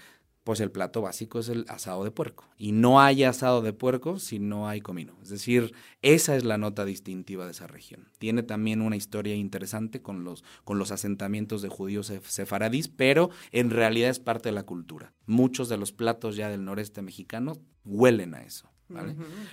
pues 0.44 0.60
el 0.60 0.72
plato 0.72 1.02
básico 1.02 1.40
es 1.40 1.50
el 1.50 1.66
asado 1.68 2.04
de 2.04 2.12
puerco. 2.12 2.46
Y 2.58 2.72
no 2.72 3.02
hay 3.02 3.24
asado 3.24 3.62
de 3.62 3.74
puerco 3.74 4.20
si 4.20 4.40
no 4.40 4.68
hay 4.68 4.82
comino. 4.82 5.18
Es 5.22 5.30
decir, 5.30 5.74
esa 6.02 6.36
es 6.36 6.44
la 6.44 6.58
nota 6.58 6.86
distintiva 6.86 7.46
de 7.46 7.52
esa 7.52 7.68
región. 7.68 8.10
Tiene 8.18 8.44
también 8.44 8.82
una 8.82 8.96
historia 8.96 9.36
interesante 9.36 10.02
con 10.02 10.24
los, 10.24 10.44
con 10.64 10.80
los 10.80 10.92
asentamientos 10.92 11.62
de 11.62 11.70
judíos 11.70 12.12
sefaradís, 12.24 12.88
pero 12.88 13.30
en 13.52 13.70
realidad 13.70 14.10
es 14.10 14.20
parte 14.20 14.50
de 14.50 14.54
la 14.54 14.64
cultura. 14.64 15.14
Muchos 15.26 15.70
de 15.70 15.78
los 15.78 15.92
platos 15.92 16.36
ya 16.36 16.50
del 16.50 16.66
noreste 16.66 17.02
mexicano 17.02 17.54
huelen 17.86 18.34
a 18.34 18.44
eso. 18.44 18.70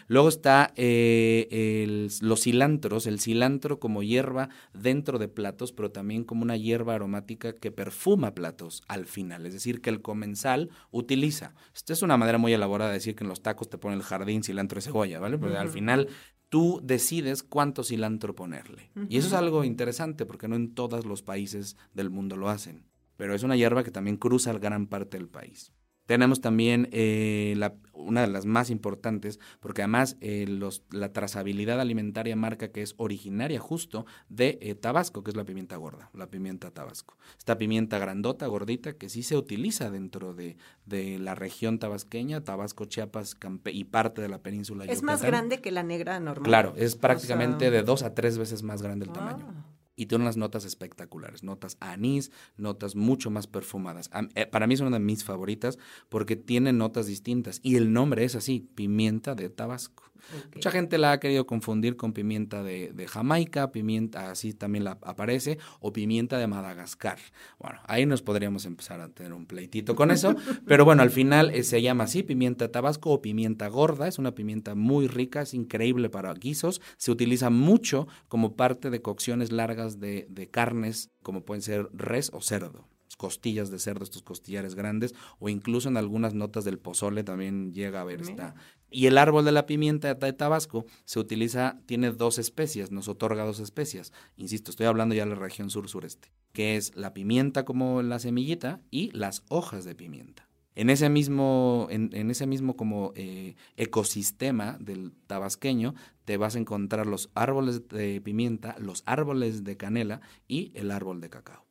Luego 0.09 0.29
está 0.29 0.73
eh, 0.77 2.09
los 2.21 2.41
cilantros, 2.43 3.07
el 3.07 3.21
cilantro 3.21 3.79
como 3.79 4.03
hierba 4.03 4.49
dentro 4.73 5.19
de 5.19 5.29
platos, 5.29 5.73
pero 5.73 5.91
también 5.91 6.25
como 6.25 6.43
una 6.43 6.57
hierba 6.57 6.95
aromática 6.95 7.53
que 7.53 7.71
perfuma 7.71 8.35
platos 8.35 8.83
al 8.89 9.07
final, 9.07 9.47
es 9.47 9.53
decir, 9.53 9.81
que 9.81 9.91
el 9.91 10.03
comensal 10.03 10.71
utiliza. 10.91 11.55
Esta 11.75 11.93
es 11.93 12.03
una 12.03 12.17
manera 12.17 12.39
muy 12.39 12.53
elaborada 12.53 12.91
de 12.91 12.97
decir 12.97 13.15
que 13.15 13.25
en 13.25 13.29
los 13.29 13.43
tacos 13.43 13.69
te 13.69 13.79
ponen 13.79 13.99
el 13.99 14.05
jardín, 14.05 14.43
cilantro 14.43 14.79
y 14.79 14.83
cebolla, 14.83 15.21
¿vale? 15.21 15.39
Pero 15.39 15.59
al 15.59 15.69
final 15.69 16.09
tú 16.49 16.81
decides 16.83 17.43
cuánto 17.43 17.85
cilantro 17.85 18.35
ponerle. 18.35 18.91
Y 19.09 19.19
eso 19.19 19.29
es 19.29 19.35
algo 19.35 19.65
interesante 19.65 20.27
porque 20.27 20.49
no 20.49 20.57
en 20.57 20.75
todos 20.75 21.05
los 21.05 21.23
países 21.23 21.77
del 21.93 22.11
mundo 22.11 22.37
lo 22.37 22.49
hacen, 22.49 22.87
pero 23.17 23.35
es 23.35 23.43
una 23.43 23.57
hierba 23.57 23.85
que 23.85 23.91
también 23.91 24.17
cruza 24.17 24.53
gran 24.55 24.87
parte 24.87 25.19
del 25.19 25.29
país. 25.29 25.73
Tenemos 26.07 26.41
también 26.41 26.89
eh, 26.93 27.55
la, 27.57 27.75
una 27.93 28.23
de 28.23 28.29
las 28.29 28.47
más 28.47 28.71
importantes, 28.71 29.41
porque 29.61 29.83
además 29.83 30.17
eh, 30.21 30.47
los, 30.49 30.85
la 30.91 31.13
trazabilidad 31.13 31.81
alimentaria 31.81 32.37
marca 32.37 32.69
que 32.69 32.83
es 32.83 32.95
originaria 32.97 33.59
justo 33.59 34.07
de 34.29 34.59
eh, 34.63 34.75
Tabasco, 34.75 35.23
que 35.23 35.31
es 35.31 35.37
la 35.37 35.45
pimienta 35.45 35.77
gorda, 35.77 36.11
la 36.15 36.29
pimienta 36.29 36.71
Tabasco. 36.71 37.17
Esta 37.37 37.59
pimienta 37.59 37.99
grandota, 37.99 38.47
gordita, 38.47 38.95
que 38.95 39.09
sí 39.09 39.23
se 39.23 39.37
utiliza 39.37 39.91
dentro 39.91 40.33
de, 40.33 40.57
de 40.85 41.19
la 41.19 41.35
región 41.35 41.79
tabasqueña, 41.79 42.43
Tabasco, 42.45 42.85
Chiapas 42.85 43.37
y 43.67 43.85
parte 43.85 44.23
de 44.23 44.29
la 44.29 44.39
península. 44.39 44.85
Es 44.85 45.03
más 45.03 45.23
grande 45.23 45.61
que 45.61 45.73
la 45.73 45.83
negra 45.83 46.21
normal. 46.21 46.45
Claro, 46.45 46.75
es 46.77 46.95
prácticamente 46.97 47.71
de 47.71 47.83
dos 47.83 48.03
a 48.03 48.15
tres 48.15 48.39
veces 48.39 48.63
más 48.63 48.83
grande 48.83 49.07
el 49.07 49.13
tamaño. 49.13 49.76
Y 49.97 50.07
tiene 50.07 50.25
unas 50.25 50.37
notas 50.37 50.65
espectaculares, 50.65 51.43
notas 51.43 51.77
anís, 51.81 52.31
notas 52.57 52.95
mucho 52.95 53.31
más 53.31 53.47
perfumadas. 53.47 54.11
Eh, 54.35 54.47
para 54.47 54.67
mí 54.67 54.75
es 54.75 54.81
una 54.81 54.91
de 54.91 55.05
mis 55.05 55.25
favoritas 55.25 55.79
porque 56.09 56.37
tiene 56.37 56.73
notas 56.73 57.07
distintas 57.07 57.61
y 57.63 57.77
el 57.77 57.93
nombre 57.93 58.25
es 58.25 58.35
así, 58.35 58.69
pimienta 58.75 59.35
de 59.35 59.49
Tabasco. 59.49 60.05
Mucha 60.55 60.71
gente 60.71 60.99
la 60.99 61.13
ha 61.13 61.21
querido 61.21 61.47
confundir 61.47 61.97
con 61.97 62.13
pimienta 62.13 62.63
de, 62.63 63.07
Jamaica, 63.09 63.71
pimienta, 63.73 64.31
así 64.31 64.53
también 64.53 64.85
la 64.85 64.99
aparece, 65.03 65.59
o 65.81 65.93
pimienta 65.93 66.39
de 66.39 66.47
Madagascar. 66.47 67.19
Bueno, 67.59 67.81
ahí 67.87 68.07
nos 68.07 68.23
podríamos 68.23 68.65
empezar 68.65 69.01
a 69.01 69.09
tener 69.09 69.33
un 69.33 69.47
pleitito 69.47 69.95
con 69.95 70.11
eso, 70.11 70.35
pero 70.67 70.85
bueno, 70.85 71.03
al 71.03 71.11
final 71.11 71.51
eh, 71.51 71.63
se 71.63 71.83
llama 71.83 72.05
así, 72.05 72.23
pimienta 72.23 72.71
tabasco 72.71 73.11
o 73.11 73.23
pimienta 73.23 73.69
gorda, 73.69 74.09
es 74.09 74.19
una 74.19 74.35
pimienta 74.35 74.75
muy 74.75 75.07
rica, 75.07 75.43
es 75.43 75.55
increíble 75.55 76.11
para 76.11 76.33
guisos, 76.35 76.81
se 76.97 77.11
utiliza 77.11 77.51
mucho 77.51 78.09
como 78.29 78.57
parte 78.57 78.91
de 78.91 79.03
cocciones 79.03 79.53
largas 79.53 80.01
de, 80.01 80.27
de 80.31 80.49
carnes, 80.49 81.11
como 81.23 81.45
pueden 81.45 81.63
ser 81.63 81.89
res 81.93 82.31
o 82.33 82.41
cerdo 82.41 82.89
costillas 83.17 83.71
de 83.71 83.79
cerdo, 83.79 84.05
estos 84.05 84.23
costillares 84.23 84.75
grandes, 84.75 85.15
o 85.39 85.49
incluso 85.49 85.89
en 85.89 85.97
algunas 85.97 86.35
notas 86.35 86.65
del 86.65 86.79
pozole 86.79 87.25
también 87.25 87.73
llega 87.73 88.01
a 88.01 88.05
ver 88.05 88.21
esta. 88.21 88.55
Y 88.91 89.07
el 89.07 89.19
árbol 89.19 89.45
de 89.45 89.53
la 89.53 89.67
pimienta 89.67 90.15
de 90.15 90.33
Tabasco 90.33 90.87
se 91.05 91.19
utiliza, 91.19 91.81
tiene 91.87 92.13
dos 92.13 92.39
especies, 92.39 92.93
nos 92.93 93.09
otorga 93.09 93.45
dos 93.45 93.61
especies. 93.61 94.13
Insisto, 94.37 94.71
estoy 94.71 94.87
hablando 94.87 95.15
ya 95.15 95.25
de 95.25 95.31
la 95.31 95.37
región 95.37 95.71
sur-sureste, 95.71 96.31
que 96.53 96.77
es 96.77 96.95
la 96.97 97.13
pimienta 97.13 97.65
como 97.65 98.03
la 98.03 98.19
semillita 98.19 98.81
y 98.91 99.11
las 99.11 99.43
hojas 99.49 99.85
de 99.85 99.95
pimienta. 99.95 100.49
En 100.77 100.91
ese 100.91 101.09
mismo, 101.09 101.89
en, 101.91 102.31
ese 102.31 102.47
mismo 102.47 102.77
como 102.77 103.13
eh, 103.17 103.57
ecosistema 103.77 104.77
del 104.79 105.13
tabasqueño, 105.27 105.95
te 106.27 106.37
vas 106.37 106.55
a 106.55 106.59
encontrar 106.59 107.07
los 107.07 107.31
árboles 107.35 107.89
de 107.89 108.21
pimienta, 108.21 108.77
los 108.79 109.03
árboles 109.07 109.65
de 109.65 109.79
canela 109.79 110.21
y 110.47 110.73
el 110.75 110.91
árbol 110.91 111.23
de 111.23 111.31
cacao. 111.31 111.66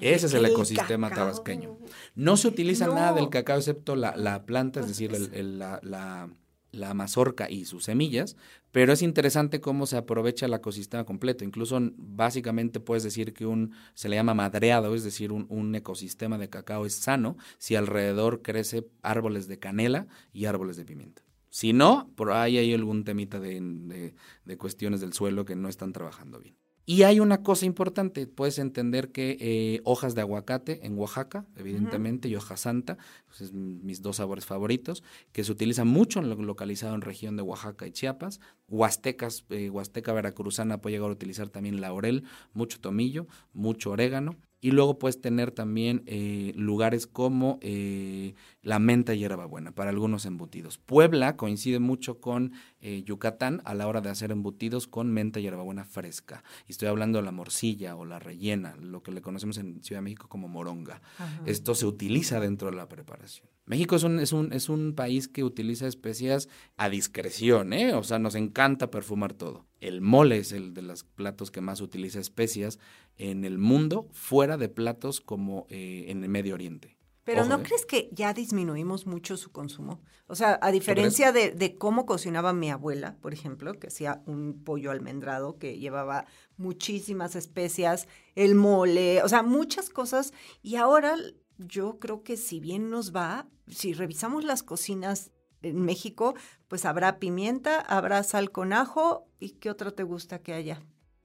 Ese 0.00 0.26
es 0.26 0.34
el 0.34 0.44
ecosistema 0.46 1.10
tabasqueño. 1.10 1.78
No 2.14 2.36
se 2.36 2.48
utiliza 2.48 2.86
nada 2.86 3.14
del 3.14 3.30
cacao 3.30 3.58
excepto 3.58 3.96
la, 3.96 4.16
la 4.16 4.44
planta, 4.44 4.80
es 4.80 4.86
pues 4.86 4.98
decir, 4.98 5.30
el, 5.32 5.58
la, 5.58 5.80
la, 5.82 6.30
la, 6.70 6.94
mazorca 6.94 7.50
y 7.50 7.64
sus 7.64 7.84
semillas, 7.84 8.36
pero 8.70 8.92
es 8.92 9.02
interesante 9.02 9.60
cómo 9.60 9.86
se 9.86 9.96
aprovecha 9.96 10.46
el 10.46 10.54
ecosistema 10.54 11.04
completo. 11.04 11.44
Incluso 11.44 11.80
básicamente 11.96 12.78
puedes 12.78 13.02
decir 13.02 13.32
que 13.32 13.46
un, 13.46 13.72
se 13.94 14.08
le 14.08 14.16
llama 14.16 14.34
madreado, 14.34 14.94
es 14.94 15.02
decir, 15.02 15.32
un, 15.32 15.46
un 15.48 15.74
ecosistema 15.74 16.36
de 16.36 16.50
cacao 16.50 16.84
es 16.84 16.94
sano 16.94 17.36
si 17.56 17.74
alrededor 17.74 18.42
crece 18.42 18.86
árboles 19.02 19.48
de 19.48 19.58
canela 19.58 20.06
y 20.32 20.44
árboles 20.44 20.76
de 20.76 20.84
pimienta. 20.84 21.22
Si 21.50 21.72
no, 21.72 22.12
por 22.14 22.32
ahí 22.32 22.58
hay 22.58 22.74
algún 22.74 23.04
temita 23.04 23.40
de, 23.40 24.14
de 24.44 24.58
cuestiones 24.58 25.00
del 25.00 25.14
suelo 25.14 25.46
que 25.46 25.56
no 25.56 25.70
están 25.70 25.94
trabajando 25.94 26.38
bien. 26.38 26.57
Y 26.90 27.02
hay 27.02 27.20
una 27.20 27.42
cosa 27.42 27.66
importante, 27.66 28.26
puedes 28.26 28.58
entender 28.58 29.12
que 29.12 29.36
eh, 29.40 29.82
hojas 29.84 30.14
de 30.14 30.22
aguacate 30.22 30.86
en 30.86 30.96
Oaxaca, 30.96 31.44
evidentemente, 31.54 32.30
y 32.30 32.34
hoja 32.34 32.56
santa, 32.56 32.96
pues 33.26 33.52
mis 33.52 34.00
dos 34.00 34.16
sabores 34.16 34.46
favoritos, 34.46 35.02
que 35.32 35.44
se 35.44 35.52
utilizan 35.52 35.86
mucho 35.86 36.18
en 36.18 36.30
lo 36.30 36.36
localizado 36.36 36.94
en 36.94 37.02
región 37.02 37.36
de 37.36 37.42
Oaxaca 37.42 37.86
y 37.86 37.90
Chiapas. 37.90 38.40
Huastecas, 38.68 39.44
eh, 39.50 39.68
Huasteca 39.68 40.14
veracruzana 40.14 40.80
puede 40.80 40.96
llegar 40.96 41.10
a 41.10 41.12
utilizar 41.12 41.50
también 41.50 41.78
laurel, 41.82 42.24
mucho 42.54 42.80
tomillo, 42.80 43.26
mucho 43.52 43.90
orégano. 43.90 44.36
Y 44.60 44.72
luego 44.72 44.98
puedes 44.98 45.20
tener 45.20 45.52
también 45.52 46.02
eh, 46.06 46.52
lugares 46.56 47.06
como 47.06 47.58
eh, 47.62 48.34
la 48.62 48.80
menta 48.80 49.14
y 49.14 49.20
hierbabuena 49.20 49.72
para 49.72 49.90
algunos 49.90 50.26
embutidos. 50.26 50.78
Puebla 50.78 51.36
coincide 51.36 51.78
mucho 51.78 52.20
con 52.20 52.52
eh, 52.80 53.02
Yucatán 53.04 53.62
a 53.64 53.74
la 53.74 53.86
hora 53.86 54.00
de 54.00 54.10
hacer 54.10 54.30
embutidos 54.30 54.86
con 54.86 55.12
menta 55.12 55.40
y 55.40 55.42
hierbabuena 55.42 55.84
fresca. 55.84 56.44
Y 56.66 56.72
estoy 56.72 56.88
hablando 56.88 57.18
de 57.18 57.24
la 57.24 57.32
morcilla 57.32 57.96
o 57.96 58.04
la 58.04 58.18
rellena, 58.18 58.76
lo 58.76 59.02
que 59.02 59.12
le 59.12 59.20
conocemos 59.20 59.58
en 59.58 59.82
Ciudad 59.82 59.98
de 59.98 60.04
México 60.04 60.28
como 60.28 60.48
moronga. 60.48 61.00
Esto 61.46 61.74
se 61.74 61.86
utiliza 61.86 62.40
dentro 62.40 62.70
de 62.70 62.76
la 62.76 62.88
preparación. 62.88 63.48
México 63.66 63.96
es 63.96 64.02
un, 64.02 64.18
es, 64.18 64.32
un, 64.32 64.52
es 64.52 64.68
un 64.68 64.94
país 64.94 65.28
que 65.28 65.44
utiliza 65.44 65.86
especias 65.86 66.48
a 66.76 66.88
discreción, 66.88 67.74
¿eh? 67.74 67.92
O 67.92 68.02
sea, 68.02 68.18
nos 68.18 68.34
encanta 68.34 68.90
perfumar 68.90 69.34
todo. 69.34 69.66
El 69.80 70.00
mole 70.00 70.38
es 70.38 70.52
el 70.52 70.72
de 70.72 70.82
los 70.82 71.04
platos 71.04 71.50
que 71.50 71.60
más 71.60 71.80
utiliza 71.82 72.18
especias 72.18 72.78
en 73.18 73.44
el 73.44 73.58
mundo, 73.58 74.08
fuera 74.12 74.56
de 74.56 74.68
platos 74.68 75.20
como 75.20 75.66
eh, 75.68 76.06
en 76.08 76.22
el 76.24 76.30
Medio 76.30 76.54
Oriente. 76.54 76.97
Pero 77.28 77.44
¿no 77.44 77.56
¿eh? 77.56 77.62
crees 77.62 77.84
que 77.84 78.08
ya 78.10 78.32
disminuimos 78.32 79.06
mucho 79.06 79.36
su 79.36 79.52
consumo? 79.52 80.00
O 80.28 80.34
sea, 80.34 80.58
a 80.62 80.70
diferencia 80.70 81.30
de, 81.30 81.50
de, 81.50 81.76
cómo 81.76 82.06
cocinaba 82.06 82.54
mi 82.54 82.70
abuela, 82.70 83.18
por 83.20 83.34
ejemplo, 83.34 83.74
que 83.74 83.88
hacía 83.88 84.22
un 84.24 84.64
pollo 84.64 84.90
almendrado 84.90 85.58
que 85.58 85.78
llevaba 85.78 86.24
muchísimas 86.56 87.36
especias, 87.36 88.08
el 88.34 88.54
mole, 88.54 89.22
o 89.22 89.28
sea, 89.28 89.42
muchas 89.42 89.90
cosas. 89.90 90.32
Y 90.62 90.76
ahora 90.76 91.16
yo 91.58 91.98
creo 91.98 92.22
que 92.22 92.38
si 92.38 92.60
bien 92.60 92.88
nos 92.88 93.14
va, 93.14 93.46
si 93.66 93.92
revisamos 93.92 94.42
las 94.44 94.62
cocinas 94.62 95.30
en 95.60 95.82
México, 95.82 96.34
pues 96.66 96.86
habrá 96.86 97.18
pimienta, 97.18 97.78
habrá 97.78 98.22
sal 98.22 98.50
con 98.50 98.72
ajo 98.72 99.28
y 99.38 99.50
qué 99.50 99.68
otra 99.68 99.90
te 99.90 100.02
gusta 100.02 100.38
que 100.38 100.54
haya. 100.54 100.82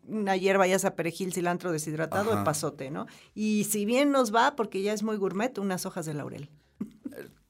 Una 0.07 0.35
hierba, 0.35 0.67
ya 0.67 0.79
sea 0.79 0.95
perejil, 0.95 1.33
cilantro 1.33 1.71
deshidratado, 1.71 2.37
el 2.37 2.43
pasote, 2.43 2.91
¿no? 2.91 3.07
Y 3.33 3.63
si 3.65 3.85
bien 3.85 4.11
nos 4.11 4.33
va, 4.33 4.55
porque 4.55 4.81
ya 4.81 4.93
es 4.93 5.03
muy 5.03 5.17
gourmet, 5.17 5.57
unas 5.57 5.85
hojas 5.85 6.05
de 6.05 6.13
laurel 6.13 6.49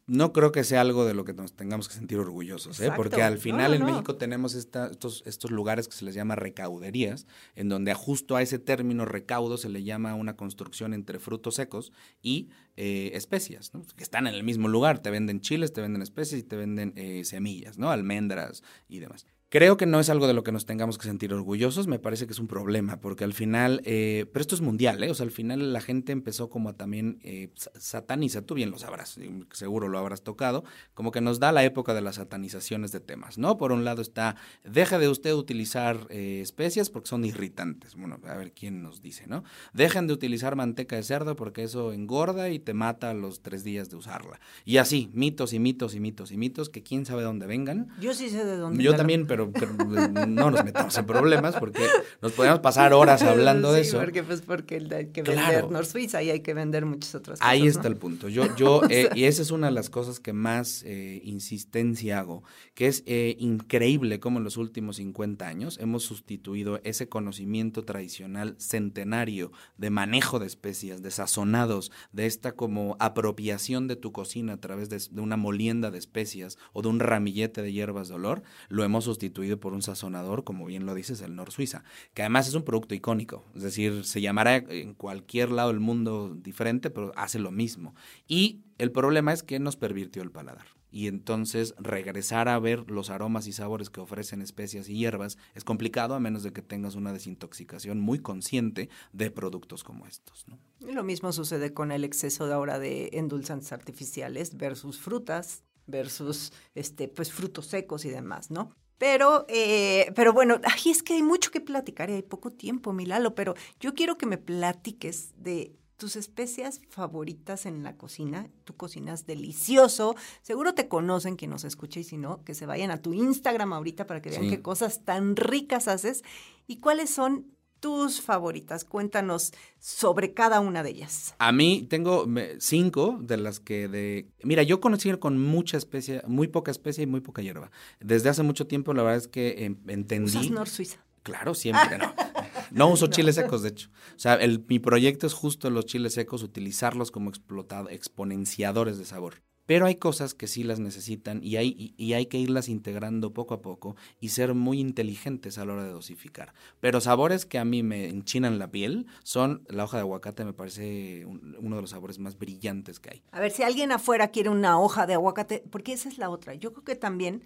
no 0.05 0.33
creo 0.33 0.51
que 0.51 0.63
sea 0.63 0.81
algo 0.81 1.05
de 1.05 1.13
lo 1.13 1.23
que 1.23 1.33
nos 1.33 1.53
tengamos 1.55 1.87
que 1.87 1.95
sentir 1.95 2.17
orgullosos, 2.19 2.79
¿eh? 2.81 2.91
porque 2.95 3.21
al 3.21 3.37
final 3.37 3.73
en 3.73 3.85
México 3.85 4.15
tenemos 4.15 4.53
estos, 4.53 5.23
estos 5.25 5.49
lugares 5.49 5.87
que 5.87 5.95
se 5.95 6.03
les 6.03 6.13
llama 6.13 6.35
recauderías, 6.35 7.25
en 7.55 7.69
donde 7.69 7.93
justo 7.93 8.35
a 8.35 8.41
ese 8.41 8.59
término 8.59 9.05
recaudo 9.05 9.57
se 9.57 9.69
le 9.69 9.83
llama 9.83 10.13
una 10.15 10.35
construcción 10.35 10.93
entre 10.93 11.19
frutos 11.19 11.55
secos 11.55 11.93
y 12.21 12.49
eh, 12.75 13.11
especias, 13.13 13.71
que 13.95 14.03
están 14.03 14.27
en 14.27 14.33
el 14.33 14.43
mismo 14.43 14.67
lugar, 14.67 14.99
te 14.99 15.09
venden 15.09 15.39
chiles, 15.39 15.71
te 15.71 15.81
venden 15.81 16.01
especias 16.01 16.41
y 16.41 16.43
te 16.43 16.57
venden 16.57 16.93
eh, 16.97 17.23
semillas, 17.23 17.77
¿no? 17.77 17.89
almendras 17.89 18.61
y 18.89 18.99
demás. 18.99 19.25
Creo 19.53 19.77
que 19.77 19.85
no 19.85 19.99
es 19.99 20.09
algo 20.09 20.25
de 20.25 20.33
lo 20.33 20.43
que 20.43 20.51
nos 20.51 20.65
tengamos 20.65 20.97
que 20.97 21.03
sentir 21.03 21.31
orgullosos, 21.31 21.85
me 21.85 21.99
parece 21.99 22.25
que 22.25 22.33
es 22.33 22.39
un 22.39 22.47
problema, 22.47 22.99
porque 22.99 23.23
al 23.23 23.33
final, 23.33 23.83
eh, 23.85 24.25
pero 24.33 24.41
esto 24.41 24.55
es 24.55 24.61
mundial, 24.61 25.03
¿eh? 25.03 25.11
o 25.11 25.13
sea, 25.13 25.27
al 25.27 25.31
final 25.31 25.73
la 25.73 25.79
gente 25.79 26.11
empezó 26.11 26.49
como 26.49 26.69
a 26.69 26.73
también 26.73 27.19
eh, 27.21 27.51
sataniza, 27.75 28.41
tú 28.41 28.55
bien 28.55 28.71
lo 28.71 28.79
sabrás, 28.79 29.19
seguro 29.51 29.89
lo 29.89 29.99
habrás 29.99 30.23
tocado, 30.23 30.63
como 30.95 31.11
que 31.11 31.21
nos 31.21 31.39
da 31.39 31.51
la 31.51 31.63
época 31.63 31.93
de 31.93 32.01
las 32.01 32.15
satanizaciones 32.15 32.91
de 32.91 32.99
temas, 32.99 33.37
¿no? 33.37 33.55
Por 33.59 33.71
un 33.71 33.85
lado 33.85 34.01
está, 34.01 34.37
deja 34.63 34.97
de 34.97 35.07
usted 35.07 35.35
utilizar 35.35 36.07
eh, 36.09 36.39
especias 36.41 36.89
porque 36.89 37.09
son 37.09 37.23
irritantes, 37.23 37.93
bueno, 37.93 38.17
a 38.27 38.35
ver 38.35 38.53
quién 38.53 38.81
nos 38.81 39.03
dice, 39.03 39.27
¿no? 39.27 39.43
Dejen 39.71 40.07
de 40.07 40.13
utilizar 40.13 40.55
manteca 40.55 40.95
de 40.95 41.03
cerdo 41.03 41.35
porque 41.35 41.61
eso 41.61 41.93
engorda 41.93 42.49
y 42.49 42.57
te 42.57 42.73
mata 42.73 43.11
a 43.11 43.13
los 43.13 43.43
tres 43.43 43.63
días 43.63 43.91
de 43.91 43.97
usarla. 43.97 44.39
Y 44.65 44.77
así, 44.77 45.11
mitos 45.13 45.53
y 45.53 45.59
mitos 45.59 45.93
y 45.93 45.99
mitos 45.99 46.31
y 46.31 46.37
mitos 46.37 46.69
que 46.71 46.81
quién 46.81 47.05
sabe 47.05 47.21
de 47.21 47.27
dónde 47.27 47.45
vengan. 47.45 47.89
Yo 48.01 48.15
sí 48.15 48.31
sé 48.31 48.43
de 48.45 48.57
dónde. 48.57 48.83
Yo 48.83 48.95
también, 48.95 49.27
pero 49.27 49.42
no 49.45 50.51
nos 50.51 50.63
metamos 50.63 50.97
en 50.97 51.05
problemas 51.05 51.55
porque 51.55 51.85
nos 52.21 52.31
podemos 52.33 52.59
pasar 52.59 52.93
horas 52.93 53.21
hablando 53.23 53.71
de 53.73 53.81
eso. 53.81 53.99
porque 53.99 54.23
pues 54.23 54.41
porque 54.41 54.75
hay 54.91 55.07
que 55.07 55.23
vender 55.23 55.69
North 55.69 55.87
Suiza 55.87 56.21
y 56.23 56.29
hay 56.29 56.41
que 56.41 56.53
vender 56.53 56.85
muchas 56.85 57.15
otras 57.15 57.39
cosas. 57.39 57.51
Ahí 57.51 57.67
está 57.67 57.87
el 57.87 57.97
punto. 57.97 58.29
Yo, 58.29 58.55
yo, 58.55 58.81
eh, 58.89 59.09
y 59.15 59.25
esa 59.25 59.41
es 59.41 59.51
una 59.51 59.67
de 59.67 59.73
las 59.73 59.89
cosas 59.89 60.19
que 60.19 60.33
más 60.33 60.83
eh, 60.85 61.21
insistencia 61.23 62.19
hago, 62.19 62.43
que 62.73 62.87
es 62.87 63.03
eh, 63.05 63.35
increíble 63.39 64.19
cómo 64.19 64.37
en 64.37 64.43
los 64.43 64.57
últimos 64.57 64.97
50 64.97 65.47
años 65.47 65.77
hemos 65.79 66.03
sustituido 66.03 66.79
ese 66.83 67.09
conocimiento 67.09 67.83
tradicional 67.83 68.55
centenario 68.57 69.51
de 69.77 69.89
manejo 69.89 70.39
de 70.39 70.47
especias, 70.47 71.01
de 71.01 71.11
sazonados, 71.11 71.91
de 72.11 72.25
esta 72.25 72.53
como 72.53 72.95
apropiación 72.99 73.87
de 73.87 73.95
tu 73.95 74.11
cocina 74.11 74.53
a 74.53 74.57
través 74.57 74.89
de, 74.89 75.01
de 75.11 75.21
una 75.21 75.37
molienda 75.37 75.91
de 75.91 75.97
especias 75.97 76.57
o 76.73 76.81
de 76.81 76.89
un 76.89 76.99
ramillete 76.99 77.61
de 77.61 77.73
hierbas 77.73 78.07
de 78.07 78.15
olor, 78.15 78.43
lo 78.69 78.83
hemos 78.83 79.05
sustituido 79.05 79.32
por 79.59 79.73
un 79.73 79.81
sazonador, 79.81 80.43
como 80.43 80.65
bien 80.65 80.85
lo 80.85 80.93
dices, 80.93 81.21
el 81.21 81.35
Nor 81.35 81.51
Suiza, 81.51 81.83
que 82.13 82.21
además 82.21 82.47
es 82.47 82.53
un 82.53 82.63
producto 82.63 82.95
icónico, 82.95 83.43
es 83.55 83.63
decir, 83.63 84.05
se 84.05 84.21
llamará 84.21 84.55
en 84.55 84.93
cualquier 84.93 85.51
lado 85.51 85.69
del 85.69 85.79
mundo 85.79 86.35
diferente, 86.35 86.89
pero 86.89 87.11
hace 87.15 87.39
lo 87.39 87.51
mismo. 87.51 87.95
Y 88.27 88.61
el 88.77 88.91
problema 88.91 89.33
es 89.33 89.43
que 89.43 89.59
nos 89.59 89.75
pervirtió 89.75 90.21
el 90.21 90.31
paladar. 90.31 90.67
Y 90.91 91.07
entonces 91.07 91.73
regresar 91.79 92.47
a 92.47 92.59
ver 92.59 92.91
los 92.91 93.09
aromas 93.09 93.47
y 93.47 93.51
sabores 93.51 93.89
que 93.89 93.99
ofrecen 93.99 94.43
especias 94.43 94.87
y 94.87 94.95
hierbas 94.95 95.39
es 95.55 95.63
complicado 95.63 96.13
a 96.13 96.19
menos 96.19 96.43
de 96.43 96.53
que 96.53 96.61
tengas 96.61 96.93
una 96.93 97.11
desintoxicación 97.11 97.99
muy 97.99 98.19
consciente 98.19 98.89
de 99.11 99.31
productos 99.31 99.83
como 99.83 100.05
estos. 100.05 100.45
¿no? 100.47 100.59
Lo 100.81 101.03
mismo 101.03 101.31
sucede 101.31 101.73
con 101.73 101.91
el 101.91 102.03
exceso 102.03 102.45
de 102.45 102.53
ahora 102.53 102.77
de 102.77 103.09
endulzantes 103.13 103.73
artificiales 103.73 104.55
versus 104.55 104.99
frutas 104.99 105.63
versus 105.87 106.53
este 106.75 107.07
pues 107.07 107.31
frutos 107.31 107.67
secos 107.67 108.05
y 108.05 108.09
demás, 108.09 108.51
¿no? 108.51 108.75
Pero, 109.03 109.45
eh, 109.49 110.13
pero 110.15 110.31
bueno, 110.31 110.61
ay, 110.63 110.91
es 110.91 111.03
que 111.03 111.15
hay 111.15 111.23
mucho 111.23 111.51
que 111.51 111.59
platicar 111.59 112.09
y 112.09 112.13
hay 112.13 112.21
poco 112.21 112.53
tiempo, 112.53 112.93
Milalo, 112.93 113.35
pero 113.35 113.53
yo 113.77 113.95
quiero 113.95 114.17
que 114.17 114.25
me 114.25 114.37
platiques 114.37 115.33
de 115.35 115.75
tus 115.97 116.15
especias 116.15 116.79
favoritas 116.87 117.65
en 117.65 117.83
la 117.83 117.97
cocina. 117.97 118.49
Tú 118.63 118.77
cocinas 118.77 119.25
delicioso. 119.25 120.15
Seguro 120.41 120.73
te 120.73 120.87
conocen 120.87 121.35
quien 121.35 121.51
nos 121.51 121.65
escucha 121.65 121.99
y 121.99 122.05
si 122.05 122.17
no, 122.17 122.45
que 122.45 122.53
se 122.53 122.65
vayan 122.65 122.91
a 122.91 123.01
tu 123.01 123.11
Instagram 123.11 123.73
ahorita 123.73 124.07
para 124.07 124.21
que 124.21 124.29
vean 124.29 124.49
qué 124.49 124.61
cosas 124.61 125.03
tan 125.03 125.35
ricas 125.35 125.89
haces 125.89 126.23
y 126.65 126.77
cuáles 126.77 127.09
son 127.09 127.52
tus 127.83 128.21
favoritas. 128.21 128.85
Cuéntanos 128.85 129.51
sobre 129.77 130.33
cada 130.33 130.61
una 130.61 130.83
de 130.83 130.91
ellas. 130.91 131.35
A 131.37 131.51
mí 131.51 131.85
tengo 131.89 132.25
cinco 132.59 133.17
de 133.19 133.35
las 133.35 133.59
que 133.59 133.89
de... 133.89 134.29
Mira, 134.41 134.63
yo 134.63 134.79
conocí 134.79 135.11
con 135.17 135.37
mucha 135.37 135.75
especie, 135.75 136.21
muy 136.25 136.47
poca 136.47 136.71
especie 136.71 137.03
y 137.03 137.07
muy 137.07 137.19
poca 137.19 137.41
hierba. 137.41 137.71
Desde 137.99 138.29
hace 138.29 138.41
mucho 138.41 138.67
tiempo 138.67 138.93
la 138.93 139.03
verdad 139.03 139.17
es 139.17 139.27
que 139.27 139.65
em, 139.65 139.77
entendí... 139.87 140.37
¿Usas 140.37 140.49
Nor 140.49 140.69
Suiza? 140.69 141.03
Claro, 141.23 141.53
siempre, 141.53 141.97
no. 141.97 142.13
No 142.71 142.87
uso 142.87 143.07
chiles 143.07 143.35
secos, 143.35 143.61
de 143.61 143.69
hecho. 143.69 143.89
O 144.15 144.19
sea, 144.19 144.35
el, 144.35 144.65
mi 144.67 144.79
proyecto 144.79 145.27
es 145.27 145.33
justo 145.33 145.69
los 145.69 145.85
chiles 145.85 146.13
secos, 146.13 146.41
utilizarlos 146.41 147.11
como 147.11 147.29
explotado, 147.29 147.89
exponenciadores 147.89 148.97
de 148.97 149.05
sabor. 149.05 149.43
Pero 149.65 149.85
hay 149.85 149.95
cosas 149.95 150.33
que 150.33 150.47
sí 150.47 150.63
las 150.63 150.79
necesitan 150.79 151.39
y 151.43 151.55
hay, 151.55 151.93
y, 151.97 152.13
hay 152.13 152.25
que 152.25 152.37
irlas 152.37 152.67
integrando 152.67 153.33
poco 153.33 153.53
a 153.53 153.61
poco 153.61 153.95
y 154.19 154.29
ser 154.29 154.53
muy 154.53 154.79
inteligentes 154.79 155.57
a 155.57 155.65
la 155.65 155.73
hora 155.73 155.83
de 155.85 155.91
dosificar. 155.91 156.53
Pero 156.79 156.99
sabores 156.99 157.45
que 157.45 157.59
a 157.59 157.65
mí 157.65 157.81
me 157.83 158.09
enchinan 158.09 158.59
la 158.59 158.71
piel 158.71 159.07
son 159.23 159.63
la 159.69 159.85
hoja 159.85 159.97
de 159.97 160.01
aguacate, 160.01 160.43
me 160.45 160.53
parece 160.53 161.25
uno 161.25 161.75
de 161.75 161.81
los 161.81 161.91
sabores 161.91 162.19
más 162.19 162.37
brillantes 162.37 162.99
que 162.99 163.11
hay. 163.11 163.23
A 163.31 163.39
ver, 163.39 163.51
si 163.51 163.63
alguien 163.63 163.91
afuera 163.91 164.29
quiere 164.29 164.49
una 164.49 164.79
hoja 164.79 165.07
de 165.07 165.13
aguacate, 165.13 165.63
porque 165.69 165.93
esa 165.93 166.09
es 166.09 166.17
la 166.17 166.29
otra. 166.29 166.53
Yo 166.55 166.73
creo 166.73 166.83
que 166.83 166.95
también 166.95 167.43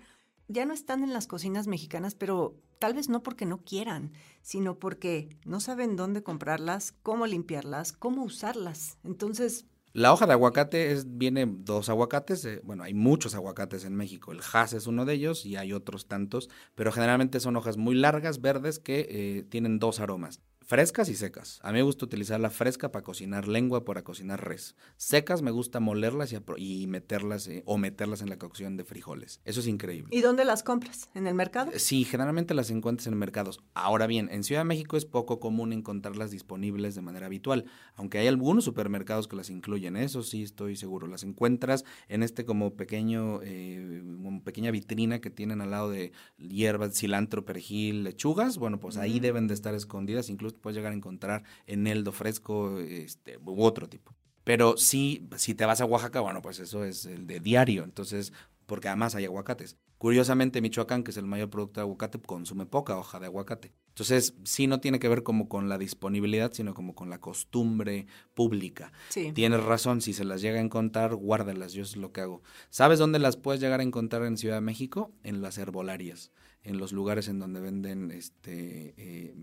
ya 0.48 0.66
no 0.66 0.74
están 0.74 1.04
en 1.04 1.14
las 1.14 1.28
cocinas 1.28 1.68
mexicanas, 1.68 2.16
pero 2.16 2.56
tal 2.80 2.94
vez 2.94 3.10
no 3.10 3.22
porque 3.22 3.46
no 3.46 3.64
quieran, 3.64 4.12
sino 4.42 4.80
porque 4.80 5.30
no 5.46 5.60
saben 5.60 5.96
dónde 5.96 6.24
comprarlas, 6.24 6.94
cómo 7.04 7.28
limpiarlas, 7.28 7.94
cómo 7.94 8.24
usarlas. 8.24 8.98
Entonces, 9.04 9.66
la 9.98 10.14
hoja 10.14 10.28
de 10.28 10.34
aguacate 10.34 10.92
es, 10.92 11.18
viene 11.18 11.48
dos 11.50 11.90
aguacates, 11.90 12.46
eh, 12.46 12.62
bueno, 12.64 12.84
hay 12.84 12.94
muchos 12.94 13.34
aguacates 13.34 13.84
en 13.84 13.96
México, 13.96 14.32
el 14.32 14.42
Hass 14.54 14.74
es 14.74 14.86
uno 14.86 15.06
de 15.06 15.16
ellos 15.16 15.44
y 15.44 15.56
hay 15.56 15.74
otros 15.74 16.08
tantos, 16.08 16.52
pero 16.76 16.92
generalmente 16.92 17.40
son 17.40 17.56
hojas 17.56 17.78
muy 17.78 17.96
largas, 17.96 18.40
verdes, 18.40 18.78
que 18.78 19.08
eh, 19.10 19.44
tienen 19.50 19.80
dos 19.80 20.00
aromas. 20.00 20.40
Frescas 20.68 21.08
y 21.08 21.16
secas. 21.16 21.62
A 21.64 21.72
mí 21.72 21.76
me 21.76 21.84
gusta 21.84 22.04
utilizar 22.04 22.42
la 22.42 22.50
fresca 22.50 22.92
para 22.92 23.02
cocinar 23.02 23.48
lengua, 23.48 23.86
para 23.86 24.04
cocinar 24.04 24.46
res. 24.46 24.76
Secas 24.98 25.42
me 25.42 25.50
gusta 25.50 25.80
molerlas 25.80 26.36
y, 26.58 26.88
meterlas 26.88 27.48
eh, 27.48 27.64
o 27.66 27.78
meterlas 27.78 28.22
en 28.22 28.28
la 28.28 28.38
cocción 28.38 28.76
de 28.76 28.84
frijoles. 28.84 29.40
Eso 29.46 29.62
es 29.62 29.68
increíble. 29.68 30.10
¿Y 30.12 30.20
dónde 30.20 30.44
las 30.44 30.64
compras? 30.64 31.10
¿En 31.14 31.26
el 31.26 31.36
mercado? 31.36 31.72
Sí, 31.78 32.04
generalmente 32.04 32.54
las 32.54 32.70
encuentras 32.70 33.08
en 33.08 33.18
mercados. 33.18 33.62
Ahora 33.76 34.08
bien, 34.08 34.28
en 34.30 34.44
Ciudad 34.44 34.60
de 34.60 34.66
México 34.66 34.98
es 34.98 35.06
poco 35.06 35.40
común 35.40 35.72
encontrarlas 35.72 36.32
disponibles 36.32 36.96
de 36.96 37.02
manera 37.02 37.28
habitual, 37.28 37.64
aunque 37.96 38.18
hay 38.18 38.28
algunos 38.28 38.66
supermercados 38.66 39.30
que 39.30 39.38
las 39.38 39.50
incluyen. 39.50 39.96
Eso 39.96 40.22
sí 40.22 40.44
estoy 40.44 40.76
seguro. 40.76 41.08
Las 41.08 41.24
encuentras 41.24 41.86
en 42.10 42.24
este 42.24 42.44
como 42.44 42.76
pequeño, 42.76 43.40
eh, 43.42 44.04
pequeña 44.44 44.72
vitrina 44.72 45.22
que 45.22 45.30
tienen 45.30 45.62
al 45.62 45.72
lado 45.72 45.92
de 45.92 46.12
hierbas, 46.38 46.94
cilantro, 46.98 47.46
perejil, 47.46 48.04
lechugas. 48.04 48.58
Bueno, 48.58 48.82
pues 48.82 48.98
ahí 48.98 49.22
deben 49.22 49.48
de 49.48 49.54
estar 49.54 49.74
escondidas. 49.74 50.30
Incluso 50.30 50.57
puedes 50.58 50.76
llegar 50.76 50.92
a 50.92 50.96
encontrar 50.96 51.44
eneldo 51.66 52.12
fresco 52.12 52.80
este, 52.80 53.38
u 53.38 53.64
otro 53.64 53.88
tipo. 53.88 54.16
Pero 54.44 54.78
sí, 54.78 55.28
si 55.36 55.56
te 55.56 55.66
vas 55.66 55.82
a 55.82 55.86
Oaxaca, 55.86 56.22
bueno, 56.22 56.42
pues 56.42 56.60
eso 56.60 56.86
es 56.86 57.06
el 57.06 57.28
de 57.28 57.42
diario. 57.42 57.84
Entonces, 57.84 58.32
porque 58.66 58.88
además 58.88 59.14
hay 59.16 59.26
aguacates. 59.26 59.78
Curiosamente, 59.98 60.62
Michoacán, 60.62 61.04
que 61.04 61.12
es 61.12 61.18
el 61.18 61.26
mayor 61.26 61.50
producto 61.50 61.80
de 61.80 61.86
aguacate, 61.86 62.20
consume 62.20 62.68
poca 62.68 62.98
hoja 62.98 63.20
de 63.20 63.26
aguacate. 63.26 63.74
Entonces, 63.90 64.36
sí 64.44 64.68
no 64.68 64.80
tiene 64.80 65.00
que 65.00 65.10
ver 65.10 65.24
como 65.24 65.50
con 65.50 65.70
la 65.70 65.80
disponibilidad, 65.80 66.54
sino 66.54 66.76
como 66.76 66.94
con 66.94 67.10
la 67.10 67.20
costumbre 67.20 68.06
pública. 68.36 68.92
Sí. 69.10 69.32
Tienes 69.34 69.64
razón, 69.64 70.02
si 70.02 70.14
se 70.14 70.24
las 70.24 70.40
llega 70.42 70.60
a 70.60 70.64
encontrar, 70.64 71.16
guárdalas, 71.16 71.74
yo 71.74 71.82
es 71.82 71.98
lo 71.98 72.12
que 72.12 72.22
hago. 72.22 72.44
¿Sabes 72.70 73.00
dónde 73.00 73.18
las 73.18 73.38
puedes 73.38 73.60
llegar 73.60 73.80
a 73.80 73.84
encontrar 73.84 74.24
en 74.26 74.38
Ciudad 74.38 74.58
de 74.58 74.62
México? 74.62 75.12
En 75.24 75.42
las 75.42 75.58
herbolarias, 75.58 76.32
en 76.68 76.78
los 76.78 76.92
lugares 76.92 77.30
en 77.30 77.40
donde 77.40 77.62
venden 77.62 78.12
este 78.12 78.94
eh, 78.98 79.36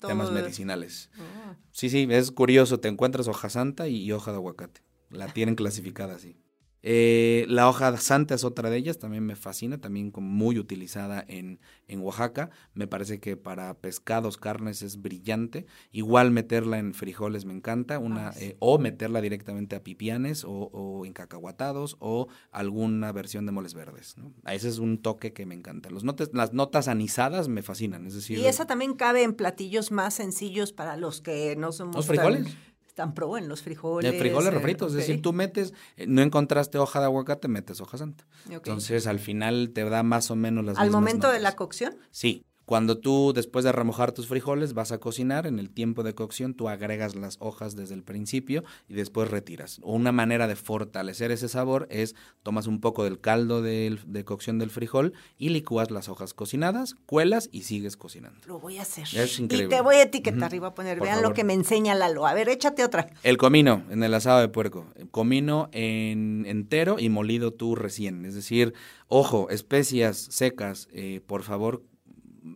temas 0.00 0.32
medicinales. 0.32 1.10
Ah. 1.18 1.56
Sí, 1.70 1.90
sí, 1.90 2.08
es 2.10 2.32
curioso, 2.32 2.80
te 2.80 2.88
encuentras 2.88 3.28
hoja 3.28 3.50
santa 3.50 3.88
y 3.88 4.10
hoja 4.10 4.32
de 4.32 4.38
aguacate. 4.38 4.82
La 5.10 5.32
tienen 5.32 5.54
clasificada 5.54 6.14
así. 6.14 6.36
Eh, 6.82 7.44
la 7.48 7.68
hoja 7.68 7.96
santa 7.98 8.34
es 8.34 8.44
otra 8.44 8.70
de 8.70 8.76
ellas, 8.78 8.98
también 8.98 9.24
me 9.24 9.36
fascina, 9.36 9.78
también 9.78 10.12
muy 10.16 10.58
utilizada 10.58 11.24
en, 11.28 11.60
en, 11.86 12.00
Oaxaca. 12.00 12.50
Me 12.74 12.86
parece 12.86 13.20
que 13.20 13.36
para 13.36 13.74
pescados, 13.74 14.36
carnes 14.36 14.82
es 14.82 15.00
brillante. 15.00 15.66
Igual 15.92 16.30
meterla 16.30 16.78
en 16.78 16.94
frijoles 16.94 17.44
me 17.44 17.52
encanta, 17.52 17.98
una, 17.98 18.28
ah, 18.28 18.34
eh, 18.40 18.56
o 18.60 18.78
meterla 18.78 19.20
directamente 19.20 19.76
a 19.76 19.82
pipianes 19.82 20.44
o, 20.44 20.50
o, 20.50 21.04
en 21.04 21.12
cacahuatados 21.12 21.96
o 21.98 22.28
alguna 22.50 23.12
versión 23.12 23.46
de 23.46 23.52
moles 23.52 23.74
verdes. 23.74 24.16
¿no? 24.16 24.32
Ese 24.50 24.68
es 24.68 24.78
un 24.78 25.02
toque 25.02 25.32
que 25.32 25.46
me 25.46 25.54
encanta. 25.54 25.90
Los 25.90 26.04
notes, 26.04 26.30
las 26.32 26.52
notas 26.52 26.88
anisadas 26.88 27.48
me 27.48 27.62
fascinan, 27.62 28.06
es 28.06 28.14
decir... 28.14 28.38
Y 28.38 28.46
esa 28.46 28.66
también 28.66 28.94
cabe 28.94 29.22
en 29.22 29.34
platillos 29.34 29.90
más 29.90 30.14
sencillos 30.14 30.72
para 30.72 30.96
los 30.96 31.20
que 31.20 31.56
no 31.56 31.72
somos... 31.72 31.96
¿Los 31.96 32.06
frijoles? 32.06 32.56
Están 33.00 33.14
pro 33.14 33.38
en 33.38 33.48
los 33.48 33.62
frijoles. 33.62 34.12
De 34.12 34.18
frijoles 34.18 34.52
refritos, 34.52 34.92
es 34.92 34.98
decir, 34.98 35.22
tú 35.22 35.32
metes, 35.32 35.72
eh, 35.96 36.04
no 36.06 36.20
encontraste 36.20 36.76
hoja 36.76 37.00
de 37.00 37.06
aguacate, 37.06 37.48
metes 37.48 37.80
hoja 37.80 37.96
santa. 37.96 38.26
Entonces, 38.50 39.06
al 39.06 39.18
final 39.18 39.70
te 39.72 39.88
da 39.88 40.02
más 40.02 40.30
o 40.30 40.36
menos 40.36 40.66
las 40.66 40.76
¿Al 40.76 40.90
momento 40.90 41.32
de 41.32 41.38
la 41.38 41.56
cocción? 41.56 41.96
Sí, 42.10 42.44
cuando 42.70 42.98
tú, 42.98 43.32
después 43.34 43.64
de 43.64 43.72
remojar 43.72 44.12
tus 44.12 44.28
frijoles, 44.28 44.74
vas 44.74 44.92
a 44.92 44.98
cocinar, 44.98 45.48
en 45.48 45.58
el 45.58 45.70
tiempo 45.70 46.04
de 46.04 46.14
cocción 46.14 46.54
tú 46.54 46.68
agregas 46.68 47.16
las 47.16 47.36
hojas 47.40 47.74
desde 47.74 47.96
el 47.96 48.04
principio 48.04 48.62
y 48.88 48.94
después 48.94 49.28
retiras. 49.28 49.80
Una 49.82 50.12
manera 50.12 50.46
de 50.46 50.54
fortalecer 50.54 51.32
ese 51.32 51.48
sabor 51.48 51.88
es 51.90 52.14
tomas 52.44 52.68
un 52.68 52.80
poco 52.80 53.02
del 53.02 53.18
caldo 53.18 53.60
de, 53.60 53.98
cocción 54.24 54.60
del 54.60 54.70
frijol 54.70 55.14
y 55.36 55.48
licúas 55.48 55.90
las 55.90 56.08
hojas 56.08 56.32
cocinadas, 56.32 56.94
cuelas 57.06 57.48
y 57.50 57.62
sigues 57.62 57.96
cocinando. 57.96 58.38
Lo 58.46 58.60
voy 58.60 58.78
a 58.78 58.82
hacer. 58.82 59.08
Es 59.14 59.40
increíble. 59.40 59.66
Y 59.66 59.68
te 59.76 59.82
voy 59.82 59.96
a 59.96 60.02
etiquetar 60.02 60.44
arriba 60.44 60.68
a 60.68 60.74
poner, 60.74 61.00
vean 61.00 61.22
lo 61.22 61.34
que 61.34 61.42
me 61.42 61.54
enseña 61.54 61.96
Lalo. 61.96 62.24
A 62.24 62.34
ver, 62.34 62.48
échate 62.48 62.84
otra. 62.84 63.08
El 63.24 63.36
comino 63.36 63.82
en 63.90 64.04
el 64.04 64.14
asado 64.14 64.38
de 64.38 64.48
puerco. 64.48 64.86
comino 65.10 65.70
en 65.72 66.46
entero 66.46 67.00
y 67.00 67.08
molido 67.08 67.52
tú 67.52 67.74
recién. 67.74 68.24
Es 68.24 68.36
decir, 68.36 68.74
ojo, 69.08 69.50
especias 69.50 70.28
secas, 70.30 70.86
eh, 70.92 71.20
por 71.26 71.42
favor, 71.42 71.82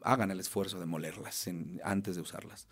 hagan 0.03 0.31
el 0.31 0.40
esfuerzo 0.40 0.81
de 0.81 0.87
molerlas 0.87 1.49
antes 1.83 2.16
de 2.16 2.23
usarlas. 2.23 2.68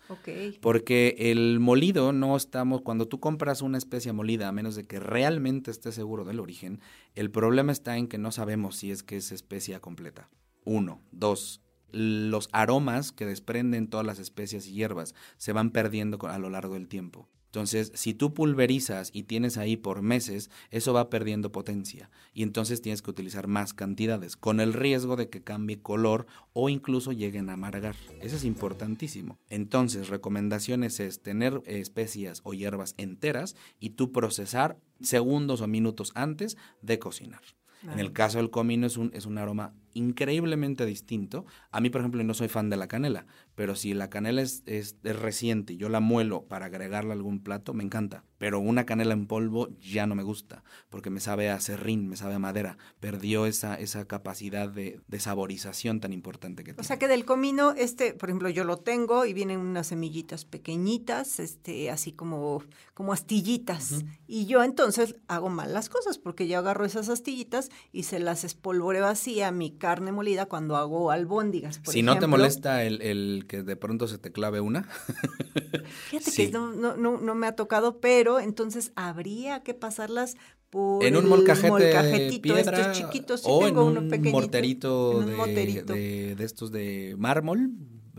Porque 0.61 1.15
el 1.17 1.59
molido 1.59 2.13
no 2.13 2.35
estamos, 2.35 2.81
cuando 2.81 3.07
tú 3.07 3.19
compras 3.19 3.61
una 3.61 3.77
especie 3.77 4.13
molida, 4.13 4.47
a 4.47 4.51
menos 4.51 4.75
de 4.75 4.85
que 4.85 4.99
realmente 4.99 5.71
estés 5.71 5.95
seguro 5.95 6.25
del 6.25 6.39
origen, 6.39 6.79
el 7.15 7.31
problema 7.31 7.71
está 7.71 7.97
en 7.97 8.07
que 8.07 8.17
no 8.17 8.31
sabemos 8.31 8.77
si 8.77 8.91
es 8.91 9.03
que 9.03 9.17
es 9.17 9.31
especia 9.31 9.79
completa. 9.79 10.29
Uno. 10.65 11.01
Dos. 11.11 11.61
Los 11.91 12.49
aromas 12.53 13.11
que 13.11 13.25
desprenden 13.25 13.87
todas 13.87 14.05
las 14.05 14.17
especias 14.19 14.65
y 14.67 14.73
hierbas 14.73 15.13
se 15.37 15.53
van 15.53 15.69
perdiendo 15.69 16.17
a 16.27 16.39
lo 16.39 16.49
largo 16.49 16.73
del 16.73 16.87
tiempo. 16.87 17.29
Entonces, 17.53 17.91
si 17.93 18.15
tú 18.15 18.33
pulverizas 18.33 19.11
y 19.13 19.23
tienes 19.23 19.59
ahí 19.59 19.77
por 19.77 20.01
meses, 20.01 20.49
eso 20.71 20.91
va 20.91 21.11
perdiendo 21.11 21.51
potencia 21.51 22.09
y 22.33 22.41
entonces 22.41 22.81
tienes 22.81 23.03
que 23.03 23.11
utilizar 23.11 23.45
más 23.45 23.75
cantidades 23.75 24.35
con 24.35 24.59
el 24.59 24.73
riesgo 24.73 25.15
de 25.17 25.29
que 25.29 25.43
cambie 25.43 25.79
color 25.79 26.25
o 26.53 26.69
incluso 26.69 27.11
lleguen 27.11 27.51
a 27.51 27.53
amargar. 27.53 27.95
Eso 28.21 28.37
es 28.37 28.43
importantísimo. 28.43 29.37
Entonces, 29.51 30.09
recomendaciones 30.09 30.99
es 30.99 31.21
tener 31.21 31.61
especias 31.67 32.41
o 32.43 32.55
hierbas 32.55 32.95
enteras 32.97 33.55
y 33.79 33.91
tú 33.91 34.11
procesar 34.11 34.79
segundos 34.99 35.61
o 35.61 35.67
minutos 35.67 36.11
antes 36.15 36.57
de 36.81 36.97
cocinar. 36.97 37.43
En 37.83 37.99
el 37.99 38.13
caso 38.13 38.39
del 38.39 38.49
comino 38.49 38.87
es 38.87 38.97
un, 38.97 39.11
es 39.13 39.27
un 39.27 39.37
aroma 39.37 39.75
increíblemente 39.93 40.85
distinto. 40.85 41.45
A 41.71 41.81
mí, 41.81 41.89
por 41.89 42.01
ejemplo, 42.01 42.23
no 42.23 42.33
soy 42.33 42.47
fan 42.47 42.69
de 42.69 42.77
la 42.77 42.87
canela, 42.87 43.25
pero 43.55 43.75
si 43.75 43.93
la 43.93 44.09
canela 44.09 44.41
es, 44.41 44.63
es, 44.65 44.95
reciente 45.03 45.73
y 45.73 45.77
yo 45.77 45.89
la 45.89 45.99
muelo 45.99 46.45
para 46.45 46.67
agregarle 46.67 47.11
a 47.11 47.13
algún 47.13 47.39
plato, 47.39 47.73
me 47.73 47.83
encanta. 47.83 48.23
Pero 48.37 48.59
una 48.59 48.85
canela 48.85 49.13
en 49.13 49.27
polvo 49.27 49.69
ya 49.79 50.05
no 50.07 50.15
me 50.15 50.23
gusta, 50.23 50.63
porque 50.89 51.09
me 51.09 51.19
sabe 51.19 51.49
a 51.49 51.59
serrín, 51.59 52.09
me 52.09 52.17
sabe 52.17 52.33
a 52.33 52.39
madera. 52.39 52.77
Perdió 52.99 53.45
esa, 53.45 53.75
esa 53.75 54.05
capacidad 54.05 54.67
de, 54.69 54.99
de 55.07 55.19
saborización 55.19 55.99
tan 55.99 56.13
importante 56.13 56.63
que 56.63 56.73
tiene. 56.73 56.81
O 56.81 56.83
sea 56.83 56.99
que 56.99 57.07
del 57.07 57.25
comino, 57.25 57.71
este, 57.71 58.13
por 58.13 58.29
ejemplo, 58.29 58.49
yo 58.49 58.63
lo 58.63 58.77
tengo 58.77 59.25
y 59.25 59.33
vienen 59.33 59.59
unas 59.59 59.87
semillitas 59.87 60.45
pequeñitas, 60.45 61.39
este, 61.39 61.89
así 61.89 62.11
como, 62.11 62.63
como 62.93 63.13
astillitas. 63.13 64.03
Y 64.27 64.45
yo 64.45 64.63
entonces 64.63 65.15
hago 65.27 65.49
mal 65.49 65.73
las 65.73 65.89
cosas, 65.89 66.17
porque 66.17 66.47
yo 66.47 66.59
agarro 66.59 66.85
esas 66.85 67.09
astillitas 67.09 67.69
y 67.91 68.03
se 68.03 68.19
las 68.19 68.43
espolvoreo 68.43 69.07
así 69.07 69.41
a 69.41 69.51
mi 69.51 69.71
carne 69.83 70.13
molida 70.13 70.45
cuando 70.45 70.77
hago 70.77 71.11
albóndigas. 71.11 71.81
si 71.83 72.03
no 72.03 72.17
te 72.17 72.25
molesta 72.25 72.85
el, 72.85 73.43
que 73.49 73.63
de 73.63 73.75
pronto 73.75 74.07
se 74.07 74.17
te 74.17 74.31
clave 74.31 74.61
una. 74.61 74.83
Fíjate 76.09 76.31
que 76.31 76.51
no, 76.51 76.71
no, 76.71 76.95
no, 76.95 77.35
me 77.35 77.47
ha 77.47 77.55
tocado, 77.57 77.99
pero 77.99 78.39
entonces 78.39 78.93
habría 78.95 79.61
que 79.61 79.73
pasarlas 79.73 80.37
por 80.69 81.03
en 81.03 81.17
un 81.17 81.27
molcajete 81.27 82.39
piedra, 82.39 82.93
chiquitos, 82.93 83.43
o 83.45 83.67
en 83.67 83.77
un 83.77 84.09
morterito, 84.31 85.19
de, 85.19 86.33
de, 86.37 86.43
estos 86.45 86.71
de 86.71 87.15
mármol 87.17 87.71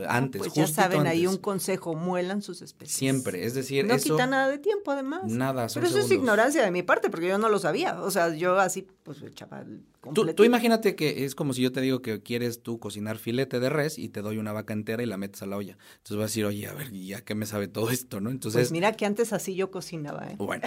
antes. 0.07 0.40
Pues 0.40 0.54
ya 0.54 0.66
saben, 0.66 1.07
ahí 1.07 1.26
un 1.26 1.37
consejo, 1.37 1.94
muelan 1.94 2.42
sus 2.42 2.62
especies. 2.62 2.96
Siempre, 2.96 3.44
es 3.44 3.54
decir, 3.54 3.87
no 3.87 3.96
quita 3.96 4.26
nada 4.26 4.48
de 4.48 4.59
tiempo 4.59 4.90
además. 4.90 5.24
Nada, 5.24 5.66
Pero 5.72 5.87
eso 5.87 5.98
es 5.98 6.11
ignorancia 6.11 6.62
de 6.64 6.70
mi 6.70 6.83
parte, 6.83 7.11
porque 7.11 7.28
yo 7.28 7.38
no 7.38 7.48
lo 7.48 7.59
sabía. 7.59 8.00
O 8.02 8.11
sea, 8.11 8.35
yo 8.35 8.59
así, 8.59 8.87
pues, 9.02 9.18
chaval. 9.35 9.83
Tú, 10.12 10.26
tú, 10.35 10.44
imagínate 10.44 10.96
que 10.96 11.24
es 11.24 11.35
como 11.35 11.54
si 11.54 11.62
yo 11.62 11.72
te 11.72 11.80
digo 11.80 12.02
que 12.02 12.22
quieres 12.22 12.62
tú 12.62 12.78
cocinar 12.78 13.16
filete 13.16 13.59
de 13.59 13.70
res 13.70 13.98
y 13.98 14.11
te 14.11 14.20
doy 14.20 14.37
una 14.37 14.52
vaca 14.52 14.74
entera 14.74 15.02
y 15.02 15.07
la 15.07 15.16
metes 15.16 15.42
a 15.42 15.46
la 15.46 15.57
olla. 15.57 15.78
Entonces 15.96 16.16
vas 16.16 16.24
a 16.24 16.26
decir, 16.26 16.44
oye, 16.44 16.66
a 16.66 16.74
ver, 16.74 16.92
¿ya 16.92 17.22
qué 17.22 17.35
me 17.35 17.46
sabe 17.46 17.68
todo 17.68 17.90
esto, 17.90 18.20
no? 18.20 18.30
Entonces. 18.30 18.61
Pues 18.61 18.72
mira 18.72 18.92
que 18.92 19.07
antes 19.07 19.33
así 19.33 19.54
yo 19.54 19.70
cocinaba, 19.70 20.26
¿eh? 20.30 20.35
Bueno. 20.37 20.66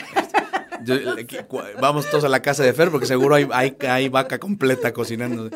vamos 1.82 2.10
todos 2.10 2.24
a 2.24 2.30
la 2.30 2.42
casa 2.42 2.64
de 2.64 2.74
Fer 2.74 2.90
porque 2.90 3.06
seguro 3.06 3.36
hay, 3.36 3.48
hay, 3.52 3.76
hay 3.88 4.10
vaca 4.10 4.40
completa 4.40 4.94
cocinando. 4.94 5.50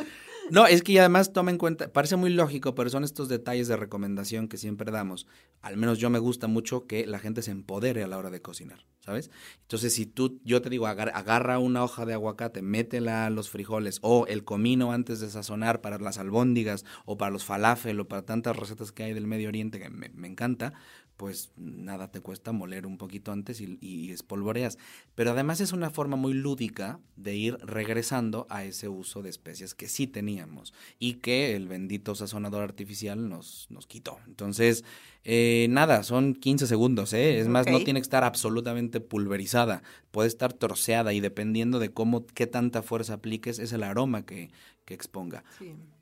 No, 0.49 0.67
es 0.67 0.83
que 0.83 0.99
además 0.99 1.31
toma 1.33 1.51
en 1.51 1.57
cuenta, 1.57 1.91
parece 1.93 2.15
muy 2.15 2.29
lógico, 2.29 2.75
pero 2.75 2.89
son 2.89 3.03
estos 3.03 3.29
detalles 3.29 3.67
de 3.67 3.77
recomendación 3.77 4.47
que 4.47 4.57
siempre 4.57 4.91
damos. 4.91 5.27
Al 5.61 5.77
menos 5.77 5.99
yo 5.99 6.09
me 6.09 6.19
gusta 6.19 6.47
mucho 6.47 6.87
que 6.87 7.05
la 7.05 7.19
gente 7.19 7.41
se 7.41 7.51
empodere 7.51 8.03
a 8.03 8.07
la 8.07 8.17
hora 8.17 8.29
de 8.31 8.41
cocinar, 8.41 8.85
¿sabes? 8.99 9.29
Entonces, 9.61 9.93
si 9.93 10.05
tú, 10.05 10.41
yo 10.43 10.61
te 10.61 10.69
digo, 10.69 10.87
agarra 10.87 11.59
una 11.59 11.83
hoja 11.83 12.05
de 12.05 12.13
aguacate, 12.13 12.61
métela 12.61 13.27
a 13.27 13.29
los 13.29 13.49
frijoles 13.49 13.99
o 14.01 14.25
el 14.27 14.43
comino 14.43 14.91
antes 14.91 15.19
de 15.19 15.29
sazonar 15.29 15.81
para 15.81 15.99
las 15.99 16.17
albóndigas 16.17 16.85
o 17.05 17.17
para 17.17 17.31
los 17.31 17.45
falafel 17.45 17.99
o 17.99 18.07
para 18.07 18.23
tantas 18.23 18.55
recetas 18.55 18.91
que 18.91 19.03
hay 19.03 19.13
del 19.13 19.27
Medio 19.27 19.49
Oriente 19.49 19.79
que 19.79 19.89
me, 19.89 20.09
me 20.09 20.27
encanta, 20.27 20.73
pues 21.21 21.51
nada 21.55 22.09
te 22.09 22.19
cuesta 22.19 22.51
moler 22.51 22.87
un 22.87 22.97
poquito 22.97 23.31
antes 23.31 23.61
y, 23.61 24.11
espolvoreas. 24.11 24.79
Pero 25.13 25.29
además 25.29 25.61
es 25.61 25.71
una 25.71 25.91
forma 25.91 26.17
muy 26.17 26.33
lúdica 26.33 26.99
de 27.15 27.35
ir 27.35 27.59
regresando 27.59 28.47
a 28.49 28.63
ese 28.63 28.89
uso 28.89 29.21
de 29.21 29.29
especias 29.29 29.75
que 29.75 29.87
sí 29.87 30.07
teníamos 30.07 30.73
y 30.97 31.17
que 31.17 31.55
el 31.55 31.67
bendito 31.67 32.15
sazonador 32.15 32.63
artificial 32.63 33.29
nos, 33.29 33.67
nos 33.69 33.85
quitó. 33.85 34.17
Entonces, 34.25 34.83
eh, 35.23 35.67
nada, 35.69 36.01
son 36.01 36.33
15 36.33 36.65
segundos, 36.65 37.13
¿eh? 37.13 37.37
Es 37.37 37.47
más, 37.47 37.67
no 37.67 37.83
tiene 37.83 37.99
que 37.99 38.05
estar 38.05 38.23
absolutamente 38.23 38.99
pulverizada, 38.99 39.83
puede 40.09 40.27
estar 40.27 40.53
troceada 40.53 41.13
y 41.13 41.19
dependiendo 41.19 41.77
de 41.77 41.93
cómo, 41.93 42.25
qué 42.25 42.47
tanta 42.47 42.81
fuerza 42.81 43.13
apliques, 43.13 43.59
es 43.59 43.73
el 43.73 43.83
aroma 43.83 44.25
que, 44.25 44.49
que 44.85 44.95
exponga. 44.95 45.43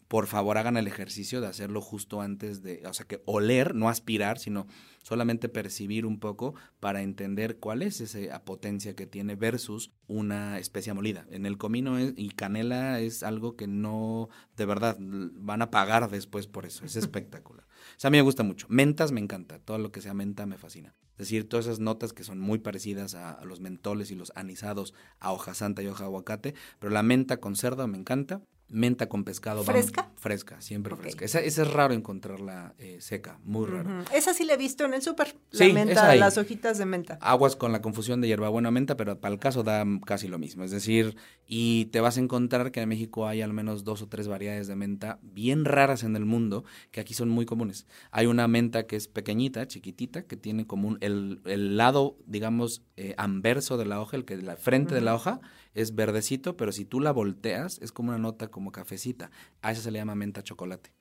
Por 0.10 0.26
favor 0.26 0.58
hagan 0.58 0.76
el 0.76 0.88
ejercicio 0.88 1.40
de 1.40 1.46
hacerlo 1.46 1.82
justo 1.82 2.20
antes 2.22 2.64
de, 2.64 2.82
o 2.88 2.94
sea, 2.96 3.06
que 3.06 3.22
oler, 3.26 3.76
no 3.76 3.90
aspirar, 3.90 4.40
sino 4.40 4.66
solamente 5.04 5.50
percibir 5.50 6.08
un 6.08 6.20
poco 6.20 6.56
para 6.80 7.04
entender 7.04 7.58
cuál 7.60 7.84
es 7.84 8.02
esa 8.02 8.44
potencia 8.44 8.96
que 8.96 9.06
tiene 9.06 9.36
versus 9.36 9.92
una 10.08 10.58
especia 10.58 10.96
molida. 10.96 11.28
En 11.30 11.46
el 11.46 11.60
comino 11.60 12.00
y 12.00 12.30
canela 12.30 13.00
es 13.00 13.22
algo 13.22 13.56
que 13.56 13.68
no, 13.68 14.30
de 14.58 14.66
verdad, 14.66 14.98
van 15.00 15.62
a 15.62 15.70
pagar 15.70 16.10
después 16.10 16.48
por 16.48 16.66
eso. 16.66 16.86
Es 16.86 16.96
espectacular. 16.96 17.68
O 17.68 18.00
sea, 18.00 18.08
a 18.08 18.12
mí 18.12 18.18
me 18.18 18.24
gusta 18.24 18.42
mucho. 18.42 18.66
Mentas 18.68 19.12
me 19.12 19.22
encanta. 19.22 19.60
Todo 19.60 19.78
lo 19.78 19.92
que 19.92 20.02
sea 20.02 20.16
menta 20.16 20.48
me 20.48 20.58
fascina. 20.58 20.96
Es 21.12 21.28
decir, 21.28 21.48
todas 21.48 21.68
esas 21.68 21.80
notas 21.80 22.14
que 22.14 22.24
son 22.24 22.40
muy 22.40 22.58
parecidas 22.58 23.14
a, 23.14 23.46
los 23.46 23.60
mentoles 23.60 24.10
y 24.10 24.16
los 24.16 24.32
anisados 24.36 24.96
a 25.20 25.34
hoja 25.34 25.54
santa 25.54 25.84
y 25.84 25.88
hoja 25.88 26.06
aguacate. 26.06 26.56
Pero 26.80 26.92
la 26.92 27.04
menta 27.04 27.38
con 27.38 27.56
cerdo 27.56 27.88
me 27.88 28.00
encanta 28.00 28.42
menta 28.70 29.10
con 29.10 29.24
pescado. 29.24 29.64
¿Fresca? 29.64 30.10
fresca, 30.20 30.62
siempre 30.62 30.96
fresca. 30.96 31.26
Esa, 31.26 31.40
esa, 31.40 31.62
es 31.64 31.72
raro 31.72 31.94
encontrarla 31.94 32.76
eh, 32.78 32.98
seca, 33.00 33.40
muy 33.44 33.66
raro. 33.66 34.04
Esa 34.14 34.34
sí 34.34 34.44
la 34.44 34.54
he 34.54 34.58
visto 34.58 34.86
en 34.86 34.94
el 34.94 35.02
súper, 35.02 35.36
la 35.52 35.74
menta, 35.74 36.16
las 36.16 36.38
hojitas 36.38 36.78
de 36.78 36.86
menta. 36.86 37.18
Aguas 37.22 37.56
con 37.56 37.72
la 37.72 37.82
confusión 37.82 38.22
de 38.22 38.28
hierbabuena 38.28 38.70
menta, 38.70 38.98
pero 38.98 39.20
para 39.20 39.34
el 39.34 39.40
caso 39.40 39.64
da 39.64 39.86
casi 40.06 40.28
lo 40.28 40.38
mismo. 40.38 40.64
Es 40.64 40.72
decir, 40.72 41.16
y 41.48 41.86
te 41.86 42.02
vas 42.02 42.18
a 42.18 42.20
encontrar 42.20 42.72
que 42.72 42.82
en 42.82 42.90
México 42.90 43.28
hay 43.28 43.42
al 43.42 43.54
menos 43.54 43.84
dos 43.84 44.02
o 44.02 44.08
tres 44.08 44.28
variedades 44.28 44.68
de 44.68 44.76
menta 44.76 45.20
bien 45.22 45.66
raras 45.66 46.04
en 46.04 46.16
el 46.16 46.26
mundo, 46.26 46.66
que 46.92 47.00
aquí 47.00 47.14
son 47.14 47.30
muy 47.30 47.46
comunes. 47.46 47.88
Hay 48.12 48.26
una 48.26 48.48
menta 48.48 48.86
que 48.86 48.98
es 48.98 49.08
pequeñita, 49.08 49.68
chiquitita, 49.68 50.24
que 50.24 50.36
tiene 50.36 50.68
como 50.68 50.90
un, 50.90 50.98
el, 51.02 51.42
el 51.46 51.78
lado, 51.78 52.18
digamos, 52.26 52.84
eh, 52.98 53.16
anverso 53.18 53.78
de 53.78 53.86
la 53.86 54.02
hoja, 54.02 54.18
el 54.18 54.26
que 54.26 54.38
la 54.38 54.58
frente 54.58 54.94
de 54.94 55.02
la 55.02 55.16
hoja, 55.16 55.40
es 55.74 55.96
verdecito, 55.96 56.58
pero 56.58 56.72
si 56.72 56.86
tú 56.86 57.00
la 57.00 57.12
volteas, 57.12 57.80
es 57.82 57.92
como 57.92 58.10
una 58.10 58.18
nota 58.18 58.50
como 58.50 58.72
cafecita. 58.72 59.32
A 59.62 59.72
esa 59.72 59.82
se 59.82 59.92
le 59.92 60.00
llama 60.00 60.16
menta 60.16 60.44
chocolate. 60.44 60.92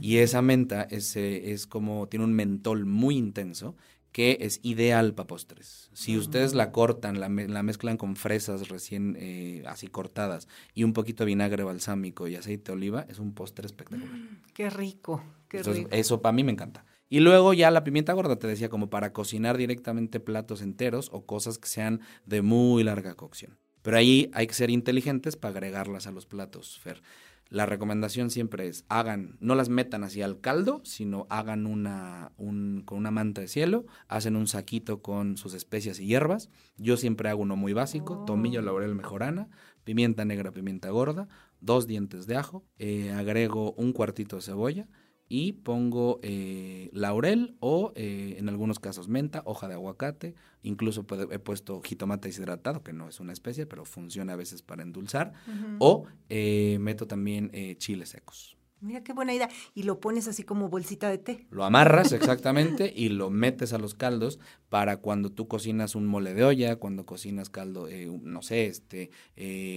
Y 0.00 0.18
esa 0.18 0.42
menta 0.42 0.82
es, 0.82 1.16
eh, 1.16 1.52
es 1.52 1.66
como, 1.66 2.08
tiene 2.08 2.24
un 2.24 2.34
mentol 2.34 2.86
muy 2.86 3.16
intenso 3.16 3.76
que 4.12 4.38
es 4.40 4.60
ideal 4.62 5.14
para 5.14 5.26
postres. 5.26 5.90
Si 5.92 6.16
ustedes 6.16 6.54
la 6.54 6.72
cortan, 6.72 7.20
la, 7.20 7.28
la, 7.28 7.62
mezclan 7.62 7.96
con 7.96 8.16
fresas 8.16 8.68
recién 8.68 9.16
eh, 9.18 9.62
así 9.66 9.86
cortadas 9.86 10.48
y 10.74 10.84
un 10.84 10.92
poquito 10.92 11.24
de 11.24 11.26
vinagre 11.26 11.62
balsámico 11.62 12.26
y 12.26 12.34
aceite 12.34 12.72
de 12.72 12.76
oliva, 12.76 13.06
es 13.08 13.18
un 13.18 13.34
postre 13.34 13.66
espectacular. 13.66 14.12
Mm, 14.12 14.42
qué 14.54 14.70
rico, 14.70 15.22
qué 15.48 15.62
rico. 15.62 15.88
Eso 15.92 16.22
para 16.22 16.32
mí 16.32 16.42
me 16.42 16.52
encanta. 16.52 16.84
Y 17.10 17.20
luego 17.20 17.54
ya 17.54 17.70
la 17.70 17.84
pimienta 17.84 18.12
gorda, 18.12 18.38
te 18.38 18.46
decía, 18.46 18.68
como 18.68 18.90
para 18.90 19.12
cocinar 19.12 19.56
directamente 19.56 20.20
platos 20.20 20.62
enteros 20.62 21.10
o 21.12 21.24
cosas 21.24 21.58
que 21.58 21.68
sean 21.68 22.00
de 22.26 22.42
muy 22.42 22.84
larga 22.84 23.14
cocción. 23.14 23.58
Pero 23.88 23.96
ahí 23.96 24.30
hay 24.34 24.46
que 24.46 24.52
ser 24.52 24.68
inteligentes 24.68 25.36
para 25.36 25.52
agregarlas 25.52 26.06
a 26.06 26.10
los 26.10 26.26
platos, 26.26 26.78
Fer. 26.78 27.00
La 27.48 27.64
recomendación 27.64 28.28
siempre 28.28 28.68
es, 28.68 28.84
hagan, 28.90 29.38
no 29.40 29.54
las 29.54 29.70
metan 29.70 30.04
así 30.04 30.20
al 30.20 30.42
caldo, 30.42 30.82
sino 30.84 31.26
hagan 31.30 31.66
una, 31.66 32.32
un, 32.36 32.82
con 32.84 32.98
una 32.98 33.10
manta 33.10 33.40
de 33.40 33.48
cielo, 33.48 33.86
hacen 34.06 34.36
un 34.36 34.46
saquito 34.46 35.00
con 35.00 35.38
sus 35.38 35.54
especias 35.54 36.00
y 36.00 36.06
hierbas. 36.06 36.50
Yo 36.76 36.98
siempre 36.98 37.30
hago 37.30 37.40
uno 37.40 37.56
muy 37.56 37.72
básico, 37.72 38.24
tomillo, 38.26 38.60
laurel, 38.60 38.94
mejorana, 38.94 39.48
pimienta 39.84 40.26
negra, 40.26 40.52
pimienta 40.52 40.90
gorda, 40.90 41.26
dos 41.62 41.86
dientes 41.86 42.26
de 42.26 42.36
ajo, 42.36 42.66
eh, 42.78 43.12
agrego 43.12 43.72
un 43.72 43.94
cuartito 43.94 44.36
de 44.36 44.42
cebolla, 44.42 44.86
y 45.28 45.52
pongo 45.52 46.20
eh, 46.22 46.90
laurel 46.92 47.56
o 47.60 47.92
eh, 47.94 48.36
en 48.38 48.48
algunos 48.48 48.78
casos 48.78 49.08
menta, 49.08 49.42
hoja 49.44 49.68
de 49.68 49.74
aguacate, 49.74 50.34
incluso 50.62 51.06
he 51.30 51.38
puesto 51.38 51.80
jitomate 51.82 52.28
deshidratado, 52.28 52.82
que 52.82 52.92
no 52.92 53.08
es 53.08 53.20
una 53.20 53.32
especie, 53.32 53.66
pero 53.66 53.84
funciona 53.84 54.32
a 54.32 54.36
veces 54.36 54.62
para 54.62 54.82
endulzar, 54.82 55.32
o 55.78 56.06
eh, 56.28 56.78
meto 56.80 57.06
también 57.06 57.50
chiles 57.78 58.10
secos. 58.10 58.56
Mira 58.80 59.02
qué 59.02 59.12
buena 59.12 59.34
idea. 59.34 59.48
Y 59.74 59.82
lo 59.82 59.98
pones 59.98 60.28
así 60.28 60.44
como 60.44 60.68
bolsita 60.68 61.10
de 61.10 61.18
té. 61.18 61.46
Lo 61.50 61.64
amarras 61.64 62.12
exactamente 62.12 62.92
y 62.94 63.08
lo 63.08 63.28
metes 63.28 63.72
a 63.72 63.78
los 63.78 63.94
caldos 63.94 64.38
para 64.68 64.98
cuando 64.98 65.30
tú 65.30 65.48
cocinas 65.48 65.96
un 65.96 66.06
mole 66.06 66.32
de 66.32 66.44
olla, 66.44 66.76
cuando 66.76 67.04
cocinas 67.04 67.50
caldo, 67.50 67.88
no 68.22 68.40
sé, 68.40 68.66
este, 68.66 69.10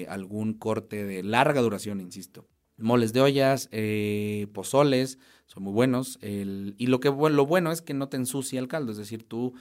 algún 0.08 0.54
corte 0.54 1.04
de 1.04 1.24
larga 1.24 1.62
duración, 1.62 2.00
insisto. 2.00 2.48
Moles 2.82 3.14
de 3.14 3.22
ollas, 3.22 3.70
pozoles, 4.54 5.20
son 5.48 5.64
muy 5.64 5.74
buenos. 5.74 6.18
El, 6.22 6.76
y 6.78 6.88
lo 6.88 7.00
que 7.00 7.10
lo 7.10 7.46
bueno 7.46 7.72
es 7.72 7.82
que 7.82 7.94
no 7.94 8.10
te 8.10 8.18
ensucia 8.18 8.60
el 8.60 8.68
caldo, 8.68 8.92
es 8.92 8.98
decir, 8.98 9.24
tú 9.24 9.54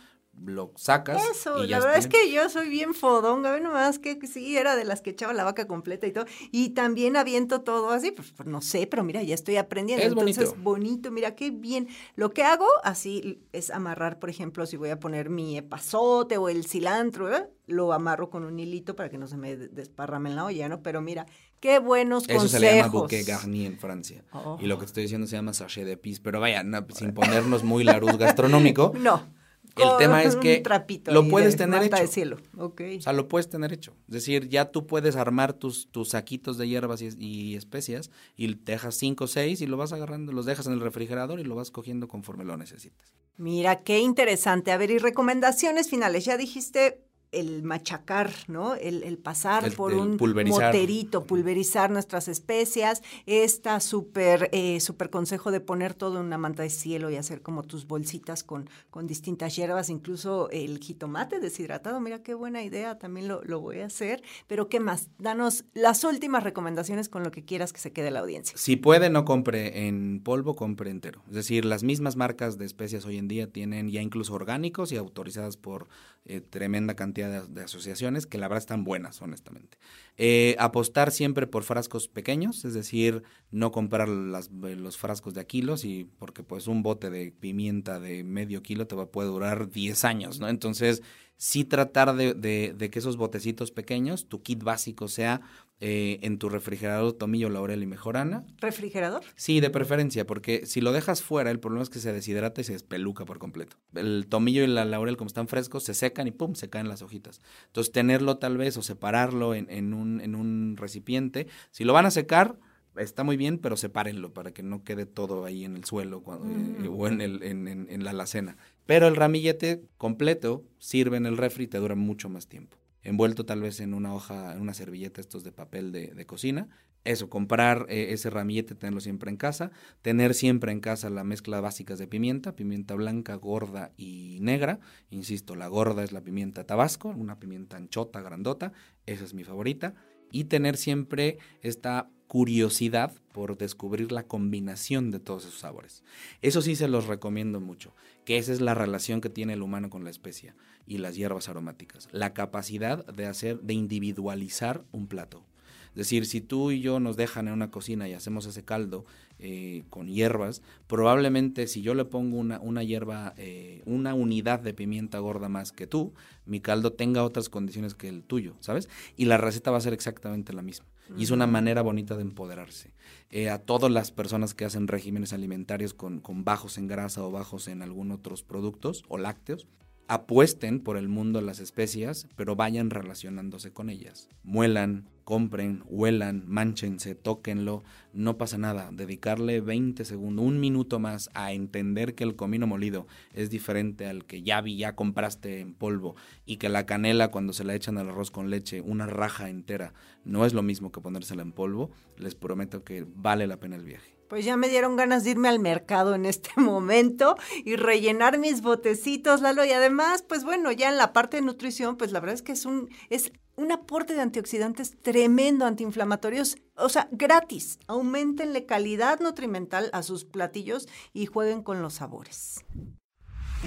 lo 0.46 0.72
sacas. 0.76 1.22
Eso, 1.30 1.64
la 1.64 1.80
verdad 1.80 1.96
es 1.96 2.06
que 2.06 2.32
yo 2.32 2.48
soy 2.48 2.68
bien 2.68 2.94
fodonga, 2.94 3.52
ve 3.52 3.60
nomás 3.60 3.98
que 3.98 4.18
sí, 4.26 4.56
era 4.56 4.76
de 4.76 4.84
las 4.84 5.02
que 5.02 5.10
echaba 5.10 5.32
la 5.32 5.44
vaca 5.44 5.66
completa 5.66 6.06
y 6.06 6.12
todo. 6.12 6.24
Y 6.50 6.70
también 6.70 7.16
aviento 7.16 7.60
todo 7.60 7.90
así, 7.90 8.10
pues, 8.10 8.32
pues 8.32 8.48
no 8.48 8.62
sé, 8.62 8.86
pero 8.86 9.04
mira, 9.04 9.22
ya 9.22 9.34
estoy 9.34 9.56
aprendiendo. 9.56 10.04
Es 10.04 10.10
Entonces, 10.12 10.48
bonito. 10.48 10.62
bonito, 10.62 11.10
mira 11.10 11.34
qué 11.34 11.50
bien. 11.50 11.88
Lo 12.16 12.32
que 12.32 12.42
hago 12.42 12.66
así 12.84 13.42
es 13.52 13.70
amarrar, 13.70 14.18
por 14.18 14.30
ejemplo, 14.30 14.66
si 14.66 14.76
voy 14.76 14.90
a 14.90 14.98
poner 14.98 15.30
mi 15.30 15.58
epazote 15.58 16.38
o 16.38 16.48
el 16.48 16.66
cilantro, 16.66 17.28
lo 17.66 17.92
amarro 17.92 18.30
con 18.30 18.44
un 18.44 18.58
hilito 18.58 18.96
para 18.96 19.10
que 19.10 19.18
no 19.18 19.26
se 19.26 19.36
me 19.36 19.56
desparrame 19.56 20.30
en 20.30 20.36
la 20.36 20.44
olla, 20.44 20.68
¿no? 20.68 20.82
Pero 20.82 21.00
mira, 21.02 21.26
qué 21.60 21.78
buenos 21.78 22.24
Eso 22.24 22.38
consejos. 22.38 22.54
Eso 22.54 22.58
se 22.58 22.60
le 22.60 22.76
llama 22.76 22.92
bouquet 22.92 23.26
garni 23.26 23.66
en 23.66 23.78
Francia. 23.78 24.24
Y 24.58 24.66
lo 24.66 24.78
que 24.78 24.86
estoy 24.86 25.02
diciendo 25.02 25.26
se 25.26 25.36
llama 25.36 25.52
sachet 25.52 25.84
de 25.84 25.96
pis, 25.96 26.20
pero 26.20 26.40
vaya, 26.40 26.64
sin 26.94 27.12
ponernos 27.12 27.62
muy 27.62 27.84
laruz 27.84 28.16
gastronómico. 28.16 28.92
no. 28.98 29.39
El 29.76 29.96
tema 29.98 30.22
es 30.24 30.36
que 30.36 30.62
lo 31.06 31.28
puedes 31.28 31.56
tener 31.56 31.82
hecho. 31.82 31.96
De 31.96 32.06
cielo. 32.06 32.36
Okay. 32.56 32.98
O 32.98 33.02
sea, 33.02 33.12
lo 33.12 33.28
puedes 33.28 33.48
tener 33.48 33.72
hecho. 33.72 33.94
Es 34.08 34.14
decir, 34.14 34.48
ya 34.48 34.70
tú 34.70 34.86
puedes 34.86 35.16
armar 35.16 35.52
tus, 35.52 35.88
tus 35.90 36.10
saquitos 36.10 36.58
de 36.58 36.68
hierbas 36.68 37.02
y, 37.02 37.56
especias 37.56 38.10
y 38.36 38.54
te 38.54 38.72
dejas 38.72 38.94
cinco 38.96 39.24
o 39.24 39.26
seis 39.28 39.60
y 39.60 39.66
lo 39.66 39.76
vas 39.76 39.92
agarrando, 39.92 40.32
los 40.32 40.46
dejas 40.46 40.66
en 40.66 40.72
el 40.72 40.80
refrigerador 40.80 41.40
y 41.40 41.44
lo 41.44 41.54
vas 41.54 41.70
cogiendo 41.70 42.08
conforme 42.08 42.44
lo 42.44 42.56
necesitas. 42.56 43.14
Mira, 43.36 43.82
qué 43.82 44.00
interesante. 44.00 44.72
A 44.72 44.76
ver, 44.76 44.90
y 44.90 44.98
recomendaciones 44.98 45.88
finales. 45.88 46.24
Ya 46.24 46.36
dijiste 46.36 47.00
el 47.32 47.62
machacar, 47.62 48.32
¿no? 48.48 48.74
El, 48.74 49.18
pasar 49.18 49.70
por 49.72 49.94
un 49.94 50.16
moterito, 50.48 51.26
pulverizar 51.26 51.90
nuestras 51.90 52.28
especias, 52.28 53.02
esta 53.26 53.80
súper 53.80 54.48
eh, 54.52 54.80
super 54.80 55.10
consejo 55.10 55.50
de 55.50 55.60
poner 55.60 55.94
todo 55.94 56.18
en 56.18 56.26
una 56.26 56.38
manta 56.38 56.62
de 56.62 56.70
cielo 56.70 57.10
y 57.10 57.16
hacer 57.16 57.42
como 57.42 57.62
tus 57.62 57.86
bolsitas 57.86 58.42
con, 58.42 58.68
con 58.90 59.06
distintas 59.06 59.54
hierbas, 59.54 59.90
incluso 59.90 60.48
el 60.50 60.78
jitomate 60.78 61.38
deshidratado, 61.40 62.00
mira 62.00 62.22
qué 62.22 62.34
buena 62.34 62.62
idea, 62.62 62.98
también 62.98 63.28
lo, 63.28 63.42
lo, 63.44 63.60
voy 63.60 63.80
a 63.80 63.86
hacer, 63.86 64.22
pero 64.46 64.68
¿qué 64.68 64.80
más? 64.80 65.10
Danos 65.18 65.64
las 65.74 66.02
últimas 66.04 66.42
recomendaciones 66.42 67.08
con 67.08 67.22
lo 67.22 67.30
que 67.30 67.44
quieras 67.44 67.72
que 67.72 67.80
se 67.80 67.92
quede 67.92 68.10
la 68.10 68.20
audiencia. 68.20 68.56
Si 68.56 68.76
puede, 68.76 69.10
no 69.10 69.24
compre 69.24 69.86
en 69.86 70.20
polvo, 70.22 70.56
compre 70.56 70.90
entero. 70.90 71.22
Es 71.28 71.34
decir, 71.34 71.64
las 71.64 71.82
mismas 71.82 72.16
marcas 72.16 72.58
de 72.58 72.64
especias 72.64 73.04
hoy 73.04 73.18
en 73.18 73.28
día 73.28 73.46
tienen 73.46 73.90
ya 73.90 74.00
incluso 74.00 74.34
orgánicos 74.34 74.92
y 74.92 74.96
autorizadas 74.96 75.56
por 75.56 75.88
eh, 76.24 76.40
tremenda 76.40 76.94
cantidad 76.94 77.19
de, 77.28 77.62
asociaciones 77.62 78.26
que 78.26 78.38
la 78.38 78.48
verdad 78.48 78.58
están 78.58 78.84
buenas, 78.84 79.20
honestamente. 79.22 79.78
Eh, 80.16 80.56
apostar 80.58 81.10
siempre 81.10 81.46
por 81.46 81.62
frascos 81.62 82.08
pequeños, 82.08 82.64
es 82.64 82.74
decir, 82.74 83.22
no 83.50 83.72
comprar 83.72 84.08
los 84.08 84.96
frascos 84.96 85.34
de 85.34 85.40
a 85.40 85.44
kilos 85.44 85.84
y 85.84 86.04
porque 86.18 86.42
pues 86.42 86.66
un 86.66 86.82
bote 86.82 87.10
de 87.10 87.32
pimienta 87.32 88.00
de 88.00 88.24
medio 88.24 88.62
kilo 88.62 88.86
te 88.86 88.96
va, 88.96 89.10
puede 89.10 89.28
durar 89.28 89.70
10 89.70 90.04
años, 90.04 90.40
¿no? 90.40 90.48
Entonces, 90.48 91.02
sí 91.40 91.64
tratar 91.64 92.16
de, 92.16 92.34
de, 92.34 92.90
que 92.90 92.98
esos 92.98 93.16
botecitos 93.16 93.70
pequeños, 93.70 94.28
tu 94.28 94.42
kit 94.42 94.62
básico 94.62 95.08
sea 95.08 95.40
eh, 95.80 96.18
en 96.20 96.38
tu 96.38 96.50
refrigerador 96.50 97.14
tomillo, 97.14 97.48
laurel 97.48 97.82
y 97.82 97.86
mejorana. 97.86 98.44
¿Refrigerador? 98.58 99.22
Sí, 99.36 99.60
de 99.60 99.70
preferencia, 99.70 100.26
porque 100.26 100.66
si 100.66 100.82
lo 100.82 100.92
dejas 100.92 101.22
fuera, 101.22 101.50
el 101.50 101.58
problema 101.58 101.82
es 101.82 101.88
que 101.88 101.98
se 101.98 102.12
deshidrata 102.12 102.60
y 102.60 102.64
se 102.64 102.74
despeluca 102.74 103.24
por 103.24 103.38
completo. 103.38 103.78
El 103.94 104.26
tomillo 104.28 104.62
y 104.62 104.66
la 104.66 104.84
laurel, 104.84 105.16
como 105.16 105.28
están 105.28 105.48
frescos, 105.48 105.82
se 105.82 105.94
secan 105.94 106.26
y 106.26 106.30
pum, 106.30 106.54
se 106.54 106.68
caen 106.68 106.88
las 106.88 107.00
hojitas. 107.00 107.40
Entonces, 107.68 107.90
tenerlo 107.90 108.36
tal 108.36 108.58
vez 108.58 108.76
o 108.76 108.82
separarlo 108.82 109.54
en, 109.54 109.70
en, 109.70 109.94
un, 109.94 110.20
en 110.20 110.34
un 110.34 110.76
recipiente. 110.76 111.46
Si 111.70 111.84
lo 111.84 111.94
van 111.94 112.04
a 112.04 112.10
secar, 112.10 112.58
está 112.96 113.24
muy 113.24 113.36
bien, 113.36 113.58
pero 113.58 113.76
sepárenlo 113.76 114.32
para 114.32 114.52
que 114.52 114.62
no 114.62 114.82
quede 114.84 115.06
todo 115.06 115.44
ahí 115.44 115.64
en 115.64 115.76
el 115.76 115.84
suelo 115.84 116.22
eh, 116.26 116.88
o 116.88 117.06
en, 117.06 117.20
el, 117.20 117.42
en, 117.42 117.66
en, 117.68 118.04
la 118.04 118.10
alacena. 118.10 118.56
Pero 118.90 119.06
el 119.06 119.14
ramillete 119.14 119.84
completo 119.98 120.64
sirve 120.80 121.16
en 121.16 121.24
el 121.24 121.36
refri 121.36 121.62
y 121.62 121.66
te 121.68 121.78
dura 121.78 121.94
mucho 121.94 122.28
más 122.28 122.48
tiempo. 122.48 122.76
Envuelto 123.04 123.46
tal 123.46 123.60
vez 123.60 123.78
en 123.78 123.94
una 123.94 124.12
hoja, 124.12 124.52
en 124.52 124.60
una 124.60 124.74
servilleta 124.74 125.20
estos 125.20 125.44
de 125.44 125.52
papel 125.52 125.92
de, 125.92 126.26
cocina. 126.26 126.66
Eso, 127.04 127.30
comprar 127.30 127.86
eh, 127.88 128.08
ese 128.10 128.30
ramillete, 128.30 128.74
tenerlo 128.74 128.98
siempre 128.98 129.30
en 129.30 129.36
casa. 129.36 129.70
Tener 130.02 130.34
siempre 130.34 130.72
en 130.72 130.80
casa 130.80 131.08
la 131.08 131.22
mezcla 131.22 131.60
básicas 131.60 132.00
de 132.00 132.08
pimienta, 132.08 132.56
pimienta 132.56 132.96
blanca, 132.96 133.36
gorda 133.36 133.92
y 133.96 134.38
negra. 134.40 134.80
Insisto, 135.08 135.54
la 135.54 135.68
gorda 135.68 136.02
es 136.02 136.10
la 136.10 136.22
pimienta 136.22 136.66
tabasco, 136.66 137.10
una 137.10 137.38
pimienta 137.38 137.76
anchota, 137.76 138.20
grandota. 138.22 138.72
Esa 139.06 139.22
es 139.22 139.34
mi 139.34 139.44
favorita. 139.44 139.94
Y 140.32 140.46
tener 140.46 140.76
siempre 140.76 141.38
esta 141.62 142.10
curiosidad 142.30 143.12
por 143.32 143.58
descubrir 143.58 144.12
la 144.12 144.22
combinación 144.22 145.10
de 145.10 145.18
todos 145.18 145.46
esos 145.46 145.58
sabores. 145.58 146.04
Eso 146.42 146.62
sí 146.62 146.76
se 146.76 146.86
los 146.86 147.08
recomiendo 147.08 147.58
mucho, 147.58 147.92
que 148.24 148.38
esa 148.38 148.52
es 148.52 148.60
la 148.60 148.72
relación 148.72 149.20
que 149.20 149.30
tiene 149.30 149.54
el 149.54 149.62
humano 149.62 149.90
con 149.90 150.04
la 150.04 150.10
especia 150.10 150.54
y 150.86 150.98
las 150.98 151.16
hierbas 151.16 151.48
aromáticas, 151.48 152.08
la 152.12 152.32
capacidad 152.32 153.04
de 153.04 153.26
hacer, 153.26 153.58
de 153.62 153.74
individualizar 153.74 154.84
un 154.92 155.08
plato. 155.08 155.44
Es 155.88 155.96
decir, 155.96 156.24
si 156.24 156.40
tú 156.40 156.70
y 156.70 156.80
yo 156.80 157.00
nos 157.00 157.16
dejan 157.16 157.48
en 157.48 157.54
una 157.54 157.72
cocina 157.72 158.08
y 158.08 158.12
hacemos 158.12 158.46
ese 158.46 158.64
caldo 158.64 159.04
eh, 159.40 159.82
con 159.90 160.06
hierbas, 160.06 160.62
probablemente 160.86 161.66
si 161.66 161.82
yo 161.82 161.94
le 161.94 162.04
pongo 162.04 162.38
una, 162.38 162.60
una 162.60 162.84
hierba, 162.84 163.34
eh, 163.38 163.82
una 163.86 164.14
unidad 164.14 164.60
de 164.60 164.72
pimienta 164.72 165.18
gorda 165.18 165.48
más 165.48 165.72
que 165.72 165.88
tú, 165.88 166.14
mi 166.46 166.60
caldo 166.60 166.92
tenga 166.92 167.24
otras 167.24 167.48
condiciones 167.48 167.96
que 167.96 168.08
el 168.08 168.22
tuyo, 168.22 168.54
¿sabes? 168.60 168.88
Y 169.16 169.24
la 169.24 169.36
receta 169.36 169.72
va 169.72 169.78
a 169.78 169.80
ser 169.80 169.94
exactamente 169.94 170.52
la 170.52 170.62
misma. 170.62 170.86
Y 171.16 171.24
es 171.24 171.30
una 171.30 171.46
manera 171.46 171.82
bonita 171.82 172.16
de 172.16 172.22
empoderarse. 172.22 172.92
Eh, 173.30 173.50
a 173.50 173.58
todas 173.58 173.90
las 173.90 174.12
personas 174.12 174.54
que 174.54 174.64
hacen 174.64 174.88
regímenes 174.88 175.32
alimentarios 175.32 175.94
con, 175.94 176.20
con 176.20 176.44
bajos 176.44 176.78
en 176.78 176.86
grasa 176.86 177.24
o 177.24 177.30
bajos 177.30 177.68
en 177.68 177.82
algún 177.82 178.12
otros 178.12 178.42
productos 178.42 179.04
o 179.08 179.18
lácteos, 179.18 179.66
apuesten 180.10 180.80
por 180.80 180.96
el 180.96 181.08
mundo 181.08 181.40
las 181.40 181.60
especias, 181.60 182.26
pero 182.34 182.56
vayan 182.56 182.90
relacionándose 182.90 183.72
con 183.72 183.90
ellas. 183.90 184.28
Muelan, 184.42 185.08
compren, 185.30 185.84
huelan, 185.86 186.42
manchense, 186.48 187.14
tóquenlo, 187.14 187.84
no 188.12 188.36
pasa 188.36 188.58
nada. 188.58 188.90
Dedicarle 188.90 189.60
20 189.60 190.04
segundos, 190.04 190.44
un 190.44 190.58
minuto 190.58 190.98
más 190.98 191.30
a 191.34 191.52
entender 191.52 192.16
que 192.16 192.24
el 192.24 192.34
comino 192.34 192.66
molido 192.66 193.06
es 193.32 193.48
diferente 193.48 194.08
al 194.08 194.24
que 194.24 194.42
ya 194.42 194.60
vi, 194.60 194.76
ya 194.76 194.96
compraste 194.96 195.60
en 195.60 195.72
polvo 195.72 196.16
y 196.46 196.56
que 196.56 196.68
la 196.68 196.84
canela 196.84 197.30
cuando 197.30 197.52
se 197.52 197.62
la 197.62 197.76
echan 197.76 197.96
al 197.96 198.08
arroz 198.08 198.32
con 198.32 198.50
leche, 198.50 198.80
una 198.80 199.06
raja 199.06 199.48
entera, 199.48 199.94
no 200.24 200.44
es 200.44 200.52
lo 200.52 200.64
mismo 200.64 200.90
que 200.90 201.00
ponérsela 201.00 201.42
en 201.42 201.52
polvo, 201.52 201.92
les 202.16 202.34
prometo 202.34 202.82
que 202.82 203.06
vale 203.06 203.46
la 203.46 203.60
pena 203.60 203.76
el 203.76 203.84
viaje. 203.84 204.16
Pues 204.26 204.44
ya 204.44 204.56
me 204.56 204.68
dieron 204.68 204.96
ganas 204.96 205.22
de 205.22 205.30
irme 205.30 205.48
al 205.48 205.60
mercado 205.60 206.16
en 206.16 206.26
este 206.26 206.50
momento 206.56 207.36
y 207.64 207.76
rellenar 207.76 208.38
mis 208.38 208.62
botecitos, 208.62 209.42
Lalo. 209.42 209.64
Y 209.64 209.70
además, 209.70 210.22
pues 210.22 210.42
bueno, 210.42 210.72
ya 210.72 210.88
en 210.88 210.96
la 210.96 211.12
parte 211.12 211.36
de 211.36 211.42
nutrición, 211.42 211.96
pues 211.96 212.10
la 212.10 212.18
verdad 212.18 212.34
es 212.34 212.42
que 212.42 212.52
es 212.52 212.64
un, 212.64 212.88
es 213.10 213.32
un 213.60 213.72
aporte 213.72 214.14
de 214.14 214.22
antioxidantes 214.22 215.00
tremendo, 215.02 215.66
antiinflamatorios, 215.66 216.56
o 216.76 216.88
sea, 216.88 217.08
gratis. 217.12 217.78
Aumentenle 217.86 218.64
calidad 218.66 219.20
nutrimental 219.20 219.90
a 219.92 220.02
sus 220.02 220.24
platillos 220.24 220.88
y 221.12 221.26
jueguen 221.26 221.62
con 221.62 221.82
los 221.82 221.94
sabores. 221.94 222.64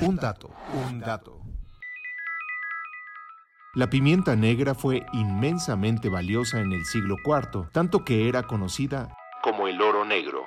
Un 0.01 0.15
dato, 0.15 0.49
un 0.87 0.99
dato. 0.99 1.41
La 3.75 3.89
pimienta 3.89 4.35
negra 4.35 4.75
fue 4.75 5.05
inmensamente 5.13 6.09
valiosa 6.09 6.59
en 6.59 6.73
el 6.73 6.85
siglo 6.85 7.15
IV, 7.25 7.69
tanto 7.71 8.03
que 8.03 8.27
era 8.27 8.43
conocida 8.43 9.15
como 9.43 9.67
el 9.67 9.81
oro 9.81 10.05
negro. 10.05 10.45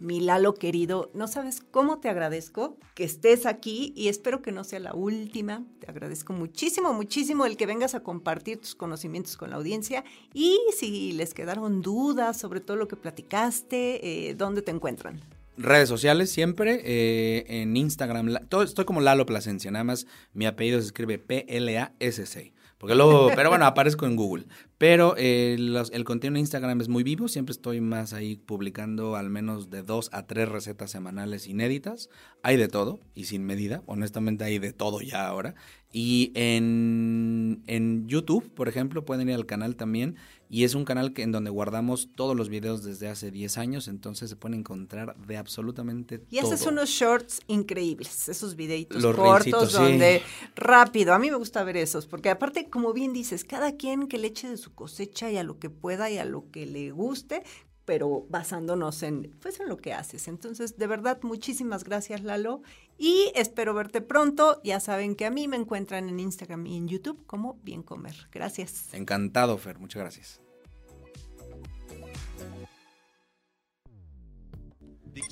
Mi 0.00 0.18
Lalo 0.18 0.54
querido, 0.54 1.10
no 1.12 1.28
sabes 1.28 1.60
cómo 1.60 1.98
te 2.00 2.08
agradezco 2.08 2.78
que 2.94 3.04
estés 3.04 3.44
aquí 3.44 3.92
y 3.94 4.08
espero 4.08 4.40
que 4.40 4.50
no 4.50 4.64
sea 4.64 4.80
la 4.80 4.94
última. 4.94 5.62
Te 5.78 5.90
agradezco 5.90 6.32
muchísimo, 6.32 6.94
muchísimo 6.94 7.44
el 7.44 7.58
que 7.58 7.66
vengas 7.66 7.94
a 7.94 8.00
compartir 8.00 8.58
tus 8.58 8.74
conocimientos 8.74 9.36
con 9.36 9.50
la 9.50 9.56
audiencia 9.56 10.02
y 10.32 10.58
si 10.74 11.12
les 11.12 11.34
quedaron 11.34 11.82
dudas 11.82 12.38
sobre 12.38 12.60
todo 12.60 12.78
lo 12.78 12.88
que 12.88 12.96
platicaste, 12.96 14.28
eh, 14.30 14.34
¿dónde 14.34 14.62
te 14.62 14.70
encuentran? 14.70 15.20
Redes 15.58 15.90
sociales 15.90 16.30
siempre, 16.30 16.80
eh, 16.82 17.44
en 17.48 17.76
Instagram, 17.76 18.46
todo, 18.48 18.62
estoy 18.62 18.86
como 18.86 19.02
Lalo 19.02 19.26
Plasencia, 19.26 19.70
nada 19.70 19.84
más 19.84 20.06
mi 20.32 20.46
apellido 20.46 20.80
se 20.80 20.86
escribe 20.86 21.18
P-L-A-S-C. 21.18 22.54
Porque 22.80 22.94
luego, 22.94 23.28
pero 23.36 23.50
bueno, 23.50 23.66
aparezco 23.66 24.06
en 24.06 24.16
Google. 24.16 24.46
Pero 24.78 25.14
eh, 25.18 25.54
el 25.58 26.04
contenido 26.04 26.36
en 26.36 26.40
Instagram 26.40 26.80
es 26.80 26.88
muy 26.88 27.02
vivo, 27.02 27.28
siempre 27.28 27.52
estoy 27.52 27.82
más 27.82 28.14
ahí 28.14 28.36
publicando 28.36 29.16
al 29.16 29.28
menos 29.28 29.68
de 29.68 29.82
dos 29.82 30.08
a 30.12 30.26
tres 30.26 30.48
recetas 30.48 30.90
semanales 30.90 31.46
inéditas. 31.46 32.08
Hay 32.42 32.56
de 32.56 32.68
todo 32.68 32.98
y 33.14 33.24
sin 33.24 33.44
medida, 33.44 33.82
honestamente 33.84 34.44
hay 34.44 34.58
de 34.58 34.72
todo 34.72 35.02
ya 35.02 35.28
ahora. 35.28 35.54
Y 35.92 36.32
en, 36.34 37.62
en 37.66 38.08
YouTube, 38.08 38.50
por 38.54 38.68
ejemplo, 38.68 39.04
pueden 39.04 39.28
ir 39.28 39.34
al 39.34 39.44
canal 39.44 39.76
también. 39.76 40.16
Y 40.52 40.64
es 40.64 40.74
un 40.74 40.84
canal 40.84 41.12
que, 41.12 41.22
en 41.22 41.30
donde 41.30 41.48
guardamos 41.48 42.08
todos 42.16 42.36
los 42.36 42.48
videos 42.48 42.82
desde 42.82 43.08
hace 43.08 43.30
10 43.30 43.56
años, 43.56 43.86
entonces 43.86 44.28
se 44.28 44.34
pueden 44.34 44.58
encontrar 44.58 45.16
de 45.16 45.36
absolutamente 45.36 46.18
todo. 46.18 46.26
Y 46.28 46.40
haces 46.40 46.66
unos 46.66 46.90
shorts 46.90 47.40
increíbles, 47.46 48.28
esos 48.28 48.56
videitos 48.56 49.00
cortos 49.14 49.72
donde 49.72 50.22
rápido, 50.56 51.14
a 51.14 51.20
mí 51.20 51.30
me 51.30 51.36
gusta 51.36 51.62
ver 51.62 51.76
esos, 51.76 52.08
porque 52.08 52.30
aparte, 52.30 52.68
como 52.68 52.92
bien 52.92 53.12
dices, 53.12 53.44
cada 53.44 53.76
quien 53.76 54.08
que 54.08 54.18
le 54.18 54.26
eche 54.26 54.48
de 54.48 54.56
su 54.56 54.74
cosecha 54.74 55.30
y 55.30 55.36
a 55.36 55.44
lo 55.44 55.60
que 55.60 55.70
pueda 55.70 56.10
y 56.10 56.18
a 56.18 56.24
lo 56.24 56.50
que 56.50 56.66
le 56.66 56.90
guste, 56.90 57.44
pero 57.90 58.24
basándonos 58.28 59.02
en, 59.02 59.36
pues, 59.42 59.58
en 59.58 59.68
lo 59.68 59.76
que 59.76 59.92
haces. 59.92 60.28
Entonces, 60.28 60.78
de 60.78 60.86
verdad, 60.86 61.18
muchísimas 61.22 61.82
gracias, 61.82 62.22
Lalo. 62.22 62.62
Y 62.96 63.32
espero 63.34 63.74
verte 63.74 64.00
pronto. 64.00 64.60
Ya 64.62 64.78
saben 64.78 65.16
que 65.16 65.26
a 65.26 65.30
mí 65.32 65.48
me 65.48 65.56
encuentran 65.56 66.08
en 66.08 66.20
Instagram 66.20 66.64
y 66.68 66.76
en 66.76 66.86
YouTube 66.86 67.26
como 67.26 67.58
Bien 67.64 67.82
Comer. 67.82 68.28
Gracias. 68.30 68.94
Encantado, 68.94 69.58
Fer. 69.58 69.80
Muchas 69.80 70.02
gracias. 70.02 70.40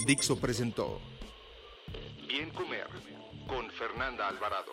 Dixo 0.05 0.40
presentó 0.40 0.99
Bien 2.27 2.51
Comer 2.51 2.88
con 3.47 3.71
Fernanda 3.71 4.27
Alvarado. 4.27 4.73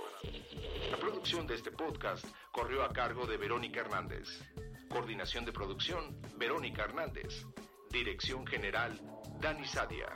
La 0.89 0.97
producción 0.97 1.45
de 1.45 1.53
este 1.53 1.69
podcast 1.69 2.25
corrió 2.51 2.83
a 2.83 2.91
cargo 2.91 3.27
de 3.27 3.37
Verónica 3.37 3.81
Hernández. 3.81 4.41
Coordinación 4.89 5.45
de 5.45 5.51
producción, 5.51 6.19
Verónica 6.37 6.83
Hernández. 6.83 7.45
Dirección 7.89 8.45
General, 8.45 8.99
Dani 9.39 9.65
Sadia. 9.65 10.09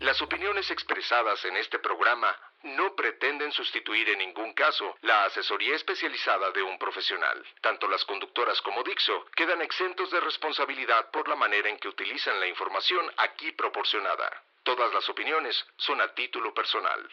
Las 0.00 0.20
opiniones 0.20 0.70
expresadas 0.70 1.44
en 1.44 1.56
este 1.56 1.78
programa 1.78 2.34
no 2.64 2.94
pretenden 2.96 3.52
sustituir 3.52 4.08
en 4.08 4.18
ningún 4.18 4.52
caso 4.52 4.96
la 5.02 5.24
asesoría 5.26 5.76
especializada 5.76 6.50
de 6.50 6.62
un 6.62 6.78
profesional. 6.78 7.42
Tanto 7.60 7.86
las 7.88 8.04
conductoras 8.04 8.60
como 8.62 8.82
Dixo 8.82 9.26
quedan 9.36 9.62
exentos 9.62 10.10
de 10.10 10.20
responsabilidad 10.20 11.10
por 11.12 11.28
la 11.28 11.36
manera 11.36 11.68
en 11.68 11.78
que 11.78 11.88
utilizan 11.88 12.40
la 12.40 12.48
información 12.48 13.04
aquí 13.18 13.52
proporcionada. 13.52 14.28
Todas 14.64 14.92
las 14.92 15.08
opiniones 15.08 15.56
son 15.76 16.00
a 16.00 16.12
título 16.14 16.52
personal. 16.52 17.08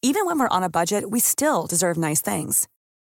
Even 0.00 0.26
when 0.26 0.38
we're 0.38 0.48
on 0.50 0.62
a 0.62 0.68
budget, 0.68 1.10
we 1.10 1.18
still 1.18 1.66
deserve 1.66 1.98
nice 1.98 2.22
things. 2.22 2.68